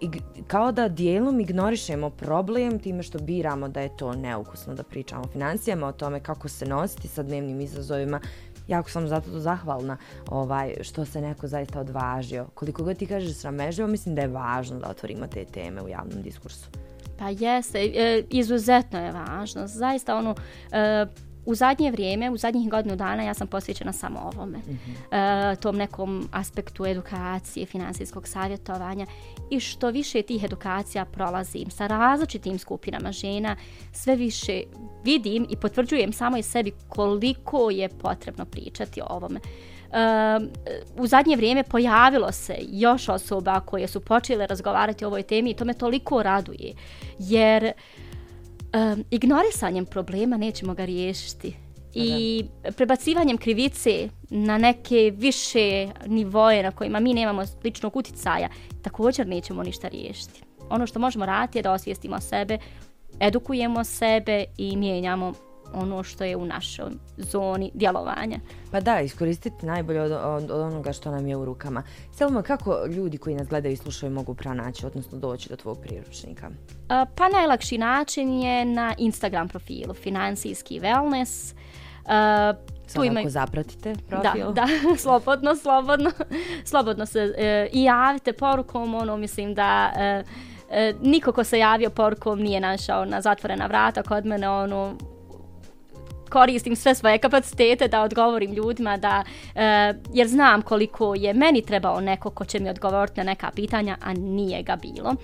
kao 0.46 0.72
da 0.72 0.88
dijelom 0.88 1.40
ignorišemo 1.40 2.10
problem 2.10 2.78
time 2.78 3.02
što 3.02 3.18
biramo 3.18 3.68
da 3.68 3.80
je 3.80 3.96
to 3.96 4.12
neukusno 4.12 4.74
da 4.74 4.82
pričamo 4.82 5.22
o 5.22 5.28
financijama, 5.32 5.86
o 5.86 5.92
tome 5.92 6.20
kako 6.20 6.48
se 6.48 6.66
nositi 6.66 7.08
sa 7.08 7.22
dnevnim 7.22 7.60
izazovima 7.60 8.20
jako 8.68 8.90
sam 8.90 9.08
zato 9.08 9.40
zahvalna 9.40 9.96
ovaj, 10.30 10.74
što 10.80 11.04
se 11.04 11.20
neko 11.20 11.48
zaista 11.48 11.80
odvažio. 11.80 12.46
Koliko 12.54 12.84
god 12.84 12.96
ti 12.96 13.06
kažeš 13.06 13.36
sramežljivo, 13.36 13.88
mislim 13.88 14.14
da 14.14 14.22
je 14.22 14.28
važno 14.28 14.78
da 14.78 14.88
otvorimo 14.88 15.26
te 15.26 15.44
teme 15.44 15.82
u 15.82 15.88
javnom 15.88 16.22
diskursu. 16.22 16.66
Pa 17.18 17.28
jeste, 17.28 17.78
e, 17.78 18.22
izuzetno 18.30 19.00
je 19.00 19.12
važno. 19.12 19.66
Zaista 19.66 20.16
ono, 20.16 20.34
e, 20.72 21.06
u 21.46 21.54
zadnje 21.54 21.90
vrijeme, 21.90 22.30
u 22.30 22.36
zadnjih 22.36 22.70
godinu 22.70 22.96
dana 22.96 23.22
ja 23.22 23.34
sam 23.34 23.46
posvećena 23.46 23.92
samo 23.92 24.30
ovome. 24.34 24.58
Mm 24.58 24.78
-hmm. 25.10 25.52
e, 25.52 25.56
tom 25.56 25.76
nekom 25.76 26.28
aspektu 26.32 26.86
edukacije, 26.86 27.66
finansijskog 27.66 28.28
savjetovanja 28.28 29.06
i 29.50 29.60
što 29.60 29.90
više 29.90 30.22
tih 30.22 30.44
edukacija 30.44 31.04
prolazim 31.04 31.70
sa 31.70 31.86
različitim 31.86 32.58
skupinama 32.58 33.12
žena, 33.12 33.56
sve 33.92 34.16
više 34.16 34.62
vidim 35.04 35.46
i 35.50 35.56
potvrđujem 35.56 36.12
samo 36.12 36.36
i 36.36 36.42
sebi 36.42 36.72
koliko 36.88 37.70
je 37.70 37.88
potrebno 37.88 38.44
pričati 38.44 39.00
o 39.00 39.06
ovome. 39.10 39.40
Uh, 39.40 40.46
u 40.96 41.06
zadnje 41.06 41.36
vrijeme 41.36 41.62
pojavilo 41.62 42.32
se 42.32 42.56
još 42.60 43.08
osoba 43.08 43.60
koje 43.60 43.88
su 43.88 44.00
počele 44.00 44.46
razgovarati 44.46 45.04
o 45.04 45.08
ovoj 45.08 45.22
temi 45.22 45.50
i 45.50 45.54
to 45.54 45.64
me 45.64 45.74
toliko 45.74 46.22
raduje. 46.22 46.74
Jer 47.18 47.64
uh, 47.64 48.03
um, 48.74 49.04
ignorisanjem 49.10 49.86
problema 49.86 50.36
nećemo 50.36 50.74
ga 50.74 50.84
riješiti. 50.84 51.56
I 51.96 52.44
prebacivanjem 52.76 53.38
krivice 53.38 54.08
na 54.30 54.58
neke 54.58 55.12
više 55.16 55.88
nivoje 56.06 56.62
na 56.62 56.70
kojima 56.70 57.00
mi 57.00 57.14
nemamo 57.14 57.42
ličnog 57.64 57.96
uticaja, 57.96 58.48
također 58.82 59.26
nećemo 59.26 59.62
ništa 59.62 59.88
riješiti. 59.88 60.42
Ono 60.70 60.86
što 60.86 60.98
možemo 60.98 61.26
raditi 61.26 61.58
je 61.58 61.62
da 61.62 61.72
osvijestimo 61.72 62.20
sebe, 62.20 62.58
edukujemo 63.20 63.84
sebe 63.84 64.44
i 64.58 64.76
mijenjamo 64.76 65.32
ono 65.74 66.02
što 66.02 66.24
je 66.24 66.36
u 66.36 66.44
našoj 66.44 66.90
zoni 67.16 67.70
djelovanja. 67.74 68.38
Pa 68.70 68.80
da, 68.80 69.00
iskoristiti 69.00 69.66
najbolje 69.66 70.00
od, 70.00 70.12
od, 70.12 70.50
od 70.50 70.60
onoga 70.60 70.92
što 70.92 71.10
nam 71.10 71.26
je 71.26 71.36
u 71.36 71.44
rukama. 71.44 71.82
Selma, 72.12 72.42
kako 72.42 72.86
ljudi 72.86 73.18
koji 73.18 73.34
nas 73.34 73.48
gledaju 73.48 73.72
i 73.72 73.76
slušaju 73.76 74.12
mogu 74.12 74.34
pronaći, 74.34 74.86
odnosno 74.86 75.18
doći 75.18 75.48
do 75.48 75.56
tvog 75.56 75.78
priručnika? 75.82 76.50
A, 76.88 77.06
pa 77.16 77.28
najlakši 77.28 77.78
način 77.78 78.40
je 78.40 78.64
na 78.64 78.94
Instagram 78.98 79.48
profilu, 79.48 79.94
financijski 79.94 80.80
wellness. 80.80 81.54
A, 82.06 82.54
tu 82.94 83.04
ima... 83.04 83.20
zapratite 83.26 83.94
profil. 84.08 84.52
Da, 84.52 84.52
da, 84.52 84.66
slobodno, 85.02 85.56
slobodno. 85.56 86.10
slobodno 86.64 87.06
se 87.06 87.34
e, 87.38 87.68
i 87.72 87.84
javite 87.84 88.32
porukom, 88.32 88.94
ono, 88.94 89.16
mislim 89.16 89.54
da... 89.54 89.92
E, 89.96 90.24
e, 90.70 90.94
niko 91.02 91.32
ko 91.32 91.44
se 91.44 91.58
javio 91.58 91.90
porukom 91.90 92.40
nije 92.40 92.60
našao 92.60 93.04
na 93.04 93.20
zatvorena 93.20 93.66
vrata 93.66 94.02
kod 94.02 94.26
mene, 94.26 94.48
ono, 94.48 94.94
koristim 96.30 96.76
sve 96.76 96.94
svoje 96.94 97.18
kapacitete 97.18 97.88
da 97.88 98.02
odgovorim 98.02 98.52
ljudima 98.52 98.96
da 98.96 99.24
e, 99.54 99.94
jer 100.12 100.28
znam 100.28 100.62
koliko 100.62 101.14
je 101.14 101.34
meni 101.34 101.62
trebao 101.62 102.00
neko 102.00 102.30
ko 102.30 102.44
će 102.44 102.60
mi 102.60 102.70
odgovoriti 102.70 103.20
na 103.20 103.24
neka 103.24 103.50
pitanja 103.50 103.96
a 104.02 104.12
nije 104.12 104.62
ga 104.62 104.76
bilo 104.76 105.10
e, 105.10 105.16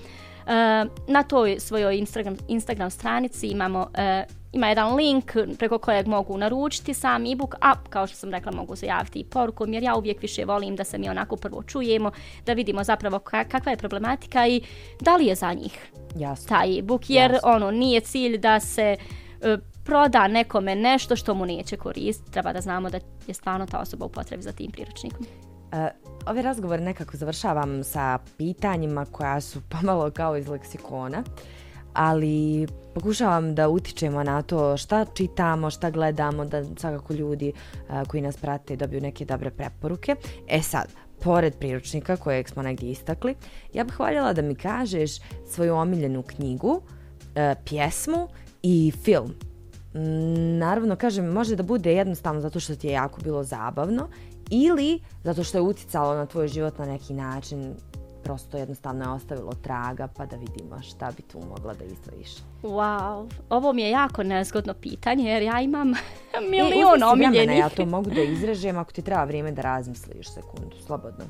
na 1.07 1.23
toj 1.23 1.57
svojoj 1.61 1.97
Instagram, 1.97 2.37
Instagram 2.49 2.91
stranici 2.91 3.47
imamo 3.47 3.89
e, 3.95 4.25
ima 4.53 4.69
jedan 4.69 4.97
link 4.97 5.33
preko 5.59 5.79
kojeg 5.79 6.07
mogu 6.07 6.39
naručiti 6.39 6.95
sam 6.95 7.27
ebook, 7.27 7.55
a 7.61 7.75
kao 7.91 8.07
što 8.07 8.17
sam 8.17 8.31
rekla 8.31 8.53
mogu 8.53 8.77
se 8.77 8.87
javiti 8.87 9.19
i 9.19 9.25
porukom, 9.25 9.73
jer 9.73 9.83
ja 9.83 9.95
uvijek 9.95 10.23
više 10.23 10.45
volim 10.45 10.77
da 10.77 10.85
se 10.85 10.99
mi 10.99 11.09
onako 11.09 11.37
prvo 11.37 11.63
čujemo, 11.63 12.11
da 12.47 12.53
vidimo 12.53 12.85
zapravo 12.85 13.19
kakva 13.19 13.71
je 13.71 13.77
problematika 13.77 14.47
i 14.47 14.63
da 15.01 15.17
li 15.17 15.27
je 15.27 15.35
za 15.35 15.53
njih 15.53 15.91
Jasno. 16.17 16.49
taj 16.49 16.79
ebook, 16.79 17.11
jer 17.11 17.31
Jasno. 17.31 17.51
ono 17.51 17.71
nije 17.71 18.01
cilj 18.01 18.39
da 18.39 18.61
se 18.61 18.97
proda 19.85 20.29
nekome 20.29 20.77
nešto 20.77 21.16
što 21.16 21.35
mu 21.35 21.47
neće 21.47 21.77
koristiti, 21.77 22.33
treba 22.33 22.53
da 22.53 22.61
znamo 22.61 22.90
da 22.90 22.99
je 23.27 23.35
stvarno 23.35 23.66
ta 23.66 23.79
osoba 23.79 24.05
u 24.07 24.09
potrebi 24.09 24.43
za 24.43 24.53
tim 24.53 24.71
priručnikom. 24.71 25.27
E, 25.73 25.77
ovaj 25.77 25.87
uh, 25.87 26.31
ove 26.31 26.43
razgovore 26.43 26.83
nekako 26.83 27.16
završavam 27.16 27.85
sa 27.85 28.19
pitanjima 28.38 29.05
koja 29.05 29.40
su 29.40 29.61
pomalo 29.71 30.11
kao 30.11 30.37
iz 30.37 30.49
leksikona, 30.49 31.23
ali 31.93 32.66
pokušavam 32.95 33.55
da 33.55 33.69
utičemo 33.69 34.23
na 34.23 34.43
to 34.43 34.77
šta 34.77 35.05
čitamo, 35.05 35.71
šta 35.71 35.90
gledamo, 35.90 36.45
da 36.45 36.64
svakako 36.77 37.14
ljudi 37.14 37.49
e, 37.49 37.53
koji 38.09 38.23
nas 38.23 38.37
prate 38.37 38.77
dobiju 38.77 39.01
neke 39.01 39.25
dobre 39.25 39.51
preporuke. 39.51 40.16
E 40.49 40.62
sad, 40.62 40.93
pored 41.21 41.55
priručnika 41.59 42.16
kojeg 42.16 42.49
smo 42.49 42.62
negdje 42.62 42.90
istakli, 42.90 43.35
ja 43.73 43.85
bih 43.85 43.95
hvaljala 43.95 44.33
da 44.33 44.43
mi 44.43 44.55
kažeš 44.55 45.11
svoju 45.47 45.75
omiljenu 45.75 46.23
knjigu, 46.23 46.83
e, 47.35 47.55
pjesmu 47.64 48.29
i 48.62 48.93
film 49.05 49.35
naravno, 50.59 50.96
kažem, 50.96 51.26
može 51.26 51.57
da 51.57 51.62
bude 51.62 51.92
jednostavno 51.92 52.40
zato 52.40 52.61
što 52.61 52.76
ti 52.76 52.87
je 52.87 52.92
jako 52.92 53.20
bilo 53.20 53.44
zabavno 53.44 54.09
ili 54.50 55.00
zato 55.24 55.44
što 55.44 55.59
je 55.59 55.62
uticalo 55.62 56.14
na 56.14 56.26
tvoj 56.26 56.48
život 56.48 56.79
na 56.79 56.87
neki 56.87 57.14
način 57.14 57.74
prosto 58.22 58.57
jednostavno 58.57 59.05
je 59.05 59.11
ostavilo 59.11 59.53
traga 59.53 60.09
pa 60.16 60.26
da 60.26 60.37
vidimo 60.37 60.83
šta 60.83 61.12
bi 61.16 61.22
tu 61.22 61.38
mogla 61.48 61.74
da 61.74 61.85
izdvojiš. 61.85 62.31
Wow, 62.62 63.29
ovo 63.48 63.72
mi 63.72 63.83
je 63.83 63.90
jako 63.90 64.22
nezgodno 64.22 64.74
pitanje 64.74 65.31
jer 65.31 65.42
ja 65.42 65.61
imam 65.61 65.92
milion 66.50 67.03
omiljenih. 67.03 67.59
Ja 67.59 67.68
to 67.68 67.87
mogu 67.87 68.11
da 68.11 68.22
izrežem 68.22 68.79
ako 68.79 68.92
ti 68.92 69.03
treba 69.03 69.24
vrijeme 69.24 69.53
da 69.53 69.62
razmisliš 69.62 70.29
sekundu, 70.29 70.76
slobodno. 70.87 71.24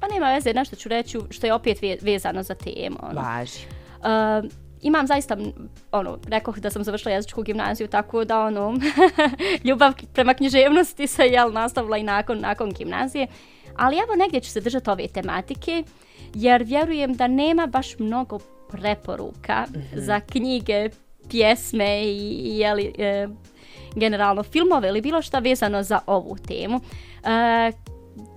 Pa 0.00 0.08
nema 0.08 0.32
veze, 0.32 0.52
nešto 0.52 0.76
ću 0.76 0.88
reći 0.88 1.18
što 1.30 1.46
je 1.46 1.54
opet 1.54 1.78
vezano 2.02 2.42
za 2.42 2.54
temu. 2.54 2.96
Ono. 3.02 3.20
Važi. 3.20 3.66
Uh, 3.98 4.50
imam 4.82 5.06
zaista, 5.06 5.36
ono, 5.92 6.18
rekoh 6.28 6.58
da 6.58 6.70
sam 6.70 6.84
završila 6.84 7.14
jezičku 7.14 7.42
gimnaziju, 7.42 7.88
tako 7.88 8.24
da, 8.24 8.40
ono, 8.40 8.74
ljubav 9.64 9.92
prema 10.12 10.34
književnosti 10.34 11.06
se, 11.06 11.26
jel, 11.26 11.52
nastavila 11.52 11.98
i 11.98 12.02
nakon, 12.02 12.40
nakon 12.40 12.72
gimnazije. 12.72 13.26
Ali 13.76 13.96
evo, 13.96 14.14
negdje 14.16 14.40
ću 14.40 14.50
se 14.50 14.60
držati 14.60 14.90
ove 14.90 15.08
tematike, 15.08 15.82
jer 16.34 16.62
vjerujem 16.62 17.14
da 17.14 17.26
nema 17.26 17.66
baš 17.66 17.98
mnogo 17.98 18.38
preporuka 18.70 19.66
mm 19.68 19.74
-hmm. 19.74 20.00
za 20.00 20.20
knjige, 20.20 20.90
pjesme 21.30 22.02
i, 22.04 22.58
jeli, 22.58 22.92
e, 22.98 23.28
generalno 23.94 24.42
filmove 24.42 24.88
ili 24.88 25.00
bilo 25.00 25.22
šta 25.22 25.38
vezano 25.38 25.82
za 25.82 26.00
ovu 26.06 26.36
temu. 26.48 26.80
E, 27.24 27.72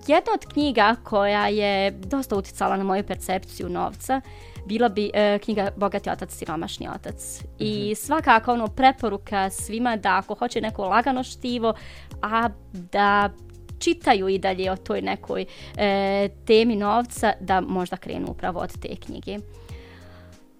jedna 0.06 0.32
od 0.34 0.52
knjiga 0.52 0.96
koja 1.04 1.48
je 1.48 1.90
dosta 1.90 2.36
uticala 2.36 2.76
na 2.76 2.84
moju 2.84 3.04
percepciju 3.04 3.68
novca 3.68 4.20
bila 4.66 4.88
bi 4.88 5.10
e, 5.14 5.38
knjiga 5.38 5.70
Bogati 5.76 6.10
otac, 6.10 6.32
siromašni 6.32 6.88
otac. 6.94 7.14
Mm 7.14 7.46
-hmm. 7.46 7.90
I 7.90 7.94
svakako 7.94 8.52
ono 8.52 8.66
preporuka 8.68 9.50
svima 9.50 9.96
da 9.96 10.16
ako 10.16 10.34
hoće 10.34 10.60
neko 10.60 10.84
lagano 10.84 11.22
štivo, 11.22 11.74
a 12.22 12.48
da 12.72 13.30
čitaju 13.78 14.28
i 14.28 14.38
dalje 14.38 14.72
o 14.72 14.76
toj 14.76 15.02
nekoj 15.02 15.44
e, 15.76 16.28
temi 16.46 16.76
novca, 16.76 17.32
da 17.40 17.60
možda 17.60 17.96
krenu 17.96 18.26
upravo 18.30 18.60
od 18.60 18.80
te 18.80 18.96
knjige. 18.96 19.38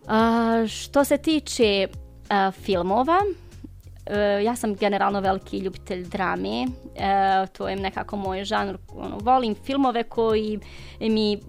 A, 0.06 0.66
što 0.68 1.04
se 1.04 1.18
tiče 1.18 1.88
a, 2.28 2.50
filmova, 2.50 3.18
e, 4.06 4.44
ja 4.44 4.56
sam 4.56 4.74
generalno 4.74 5.20
veliki 5.20 5.58
ljubitelj 5.58 6.04
drame, 6.08 6.66
e, 6.96 7.46
to 7.52 7.68
je 7.68 7.76
nekako 7.76 8.16
moj 8.16 8.44
žanr, 8.44 8.76
ono, 8.88 9.18
volim 9.18 9.54
filmove 9.54 10.02
koji 10.02 10.58
mi 11.00 11.40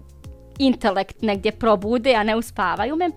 intelekt 0.58 1.22
negdje 1.22 1.52
probude, 1.52 2.14
a 2.14 2.22
ne 2.22 2.36
uspavaju 2.36 2.96
me. 2.96 3.10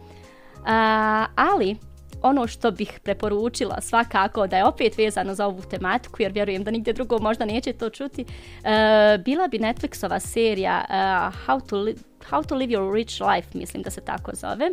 A, 0.66 1.26
ali, 1.36 1.76
ono 2.22 2.48
što 2.48 2.72
bih 2.72 3.00
preporučila 3.04 3.82
svakako 3.82 4.48
da 4.48 4.58
je 4.58 4.66
opet 4.66 4.98
vezano 4.98 5.36
za 5.36 5.46
ovu 5.48 5.62
tematiku, 5.62 6.22
jer 6.22 6.32
vjerujem 6.32 6.64
da 6.64 6.72
nigdje 6.72 6.94
drugo 6.94 7.20
možda 7.20 7.46
neće 7.46 7.74
to 7.74 7.90
čuti, 7.90 8.22
uh, 8.22 9.24
bila 9.26 9.48
bi 9.48 9.60
Netflixova 9.60 10.20
serija 10.20 10.86
uh, 10.90 10.96
How, 11.48 11.70
to 11.70 12.02
How 12.30 12.48
to 12.48 12.56
Live 12.56 12.74
Your 12.74 12.94
Rich 12.94 13.22
Life, 13.22 13.58
mislim 13.58 13.84
da 13.84 13.90
se 13.90 14.02
tako 14.02 14.32
zove. 14.36 14.70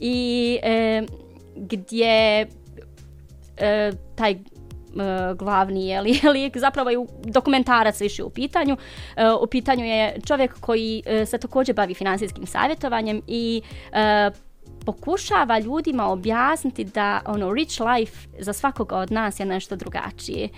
I 0.00 0.58
uh, 0.62 1.08
gdje 1.56 2.46
uh, 2.46 3.98
taj 4.14 4.38
E, 4.96 5.34
glavni 5.34 5.88
je 5.88 6.00
li, 6.00 6.20
lik, 6.34 6.56
zapravo 6.56 6.90
je 6.90 6.98
dokumentarac 7.24 8.00
više 8.00 8.24
u 8.24 8.30
pitanju. 8.30 8.76
E, 9.16 9.30
u 9.42 9.46
pitanju 9.46 9.84
je 9.84 10.20
čovjek 10.26 10.60
koji 10.60 11.02
e, 11.06 11.26
se 11.26 11.38
također 11.38 11.74
bavi 11.74 11.94
finansijskim 11.94 12.46
savjetovanjem 12.46 13.22
i 13.26 13.62
e, 13.92 14.30
pokušava 14.84 15.58
ljudima 15.58 16.06
objasniti 16.06 16.84
da 16.84 17.20
ono 17.26 17.52
rich 17.52 17.80
life 17.80 18.28
za 18.38 18.52
svakoga 18.52 18.96
od 18.96 19.12
nas 19.12 19.40
je 19.40 19.46
nešto 19.46 19.76
drugačije 19.76 20.48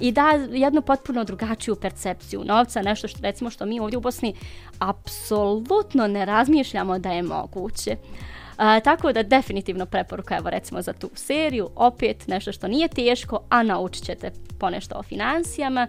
i 0.00 0.12
da 0.12 0.30
jednu 0.50 0.82
potpuno 0.82 1.24
drugačiju 1.24 1.76
percepciju 1.76 2.44
novca, 2.44 2.82
nešto 2.82 3.08
što 3.08 3.18
recimo 3.22 3.50
što 3.50 3.66
mi 3.66 3.80
ovdje 3.80 3.96
u 3.96 4.00
Bosni 4.00 4.34
apsolutno 4.78 6.06
ne 6.06 6.24
razmišljamo 6.24 6.98
da 6.98 7.10
je 7.10 7.22
moguće. 7.22 7.90
Uh, 7.90 8.39
A, 8.60 8.80
tako 8.80 9.12
da 9.12 9.22
definitivno 9.22 9.86
preporuka 9.86 10.36
evo 10.36 10.50
recimo 10.50 10.82
za 10.82 10.92
tu 10.92 11.10
seriju, 11.14 11.70
opet 11.76 12.26
nešto 12.26 12.52
što 12.52 12.68
nije 12.68 12.88
teško, 12.88 13.40
a 13.48 13.62
naučit 13.62 14.04
ćete 14.04 14.32
ponešto 14.58 14.94
o 14.98 15.02
financijama. 15.02 15.88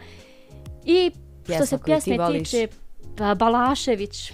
I 0.86 1.12
što 1.44 1.66
se 1.66 1.78
pjesme 1.86 2.18
tiče, 2.32 2.68
pa 3.18 3.36
Balašević, 3.36 4.32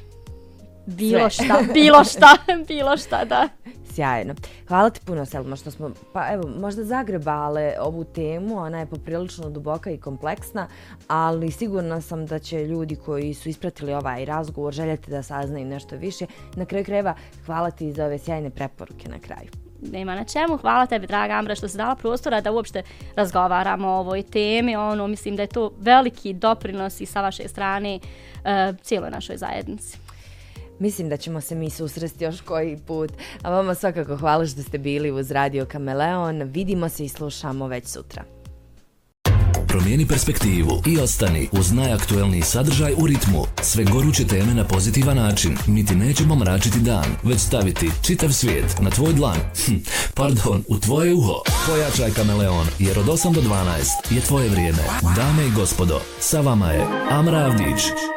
bilo 0.85 1.29
Sve. 1.29 1.45
šta, 1.45 1.59
bilo 1.73 2.03
šta, 2.03 2.37
bilo 2.67 2.97
šta, 2.97 3.25
da. 3.31 3.49
Sjajno. 3.97 4.33
Hvala 4.67 4.89
ti 4.89 4.99
puno, 5.05 5.25
Selma, 5.25 5.55
što 5.55 5.71
smo, 5.71 5.91
pa 6.13 6.33
evo, 6.33 6.49
možda 6.59 6.83
zagrebale 6.83 7.73
ovu 7.81 8.03
temu, 8.03 8.57
ona 8.57 8.79
je 8.79 8.85
poprilično 8.85 9.49
duboka 9.49 9.91
i 9.91 9.97
kompleksna, 9.97 10.67
ali 11.07 11.51
sigurna 11.51 12.01
sam 12.01 12.25
da 12.25 12.39
će 12.39 12.67
ljudi 12.67 12.95
koji 12.95 13.33
su 13.33 13.49
ispratili 13.49 13.93
ovaj 13.93 14.25
razgovor 14.25 14.73
željeti 14.73 15.11
da 15.11 15.23
saznaju 15.23 15.65
nešto 15.65 15.95
više. 15.95 16.25
Na 16.55 16.65
kraju 16.65 16.85
kreva, 16.85 17.15
hvala 17.45 17.71
ti 17.71 17.91
za 17.91 18.05
ove 18.05 18.17
sjajne 18.17 18.49
preporuke 18.49 19.09
na 19.09 19.19
kraju. 19.19 19.49
Nema 19.81 20.15
na 20.15 20.23
čemu. 20.23 20.57
Hvala 20.57 20.85
tebi, 20.85 21.07
draga 21.07 21.33
Ambra, 21.33 21.55
što 21.55 21.67
si 21.67 21.77
dala 21.77 21.95
prostora 21.95 22.41
da 22.41 22.51
uopšte 22.51 22.83
razgovaramo 23.15 23.87
o 23.87 23.99
ovoj 23.99 24.23
temi. 24.23 24.75
Ono, 24.75 25.07
mislim 25.07 25.35
da 25.35 25.41
je 25.41 25.47
to 25.47 25.71
veliki 25.79 26.33
doprinos 26.33 27.01
i 27.01 27.05
sa 27.05 27.21
vaše 27.21 27.47
strane 27.47 27.99
uh, 27.99 28.75
cijeloj 28.81 29.11
našoj 29.11 29.37
zajednici. 29.37 30.06
Mislim 30.79 31.09
da 31.09 31.17
ćemo 31.17 31.41
se 31.41 31.55
mi 31.55 31.69
susresti 31.69 32.23
još 32.23 32.41
koji 32.41 32.77
put. 32.77 33.11
A 33.41 33.49
vama 33.49 33.75
svakako 33.75 34.17
hvala 34.17 34.45
što 34.45 34.63
ste 34.63 34.77
bili 34.77 35.11
uz 35.11 35.31
Radio 35.31 35.65
Kameleon. 35.65 36.43
Vidimo 36.43 36.89
se 36.89 37.05
i 37.05 37.09
slušamo 37.09 37.67
već 37.67 37.87
sutra. 37.87 38.23
Promijeni 39.67 40.07
perspektivu 40.07 40.81
i 40.85 40.99
ostani 40.99 41.49
uz 41.51 41.71
najaktuelniji 41.71 42.41
sadržaj 42.41 42.93
u 42.97 43.07
ritmu. 43.07 43.43
Sve 43.61 43.83
goruće 43.83 44.27
teme 44.27 44.53
na 44.53 44.63
pozitivan 44.63 45.17
način. 45.17 45.57
Mi 45.67 45.85
ti 45.85 45.95
nećemo 45.95 46.35
mračiti 46.35 46.79
dan, 46.79 47.05
već 47.23 47.39
staviti 47.39 47.91
čitav 48.01 48.31
svijet 48.31 48.75
na 48.81 48.89
tvoj 48.89 49.13
dlan. 49.13 49.37
Hm, 49.65 49.75
pardon, 50.13 50.63
u 50.67 50.79
tvoje 50.79 51.13
uho. 51.13 51.41
Pojačaj 51.67 52.11
kameleon, 52.11 52.67
jer 52.79 52.99
od 52.99 53.05
8 53.05 53.33
do 53.33 53.41
12 53.41 54.15
je 54.15 54.21
tvoje 54.21 54.49
vrijeme. 54.49 54.83
Dame 55.15 55.47
i 55.47 55.51
gospodo, 55.55 56.01
sa 56.19 56.41
vama 56.41 56.71
je 56.71 56.87
Amra 57.09 57.37
Avdić. 57.37 58.16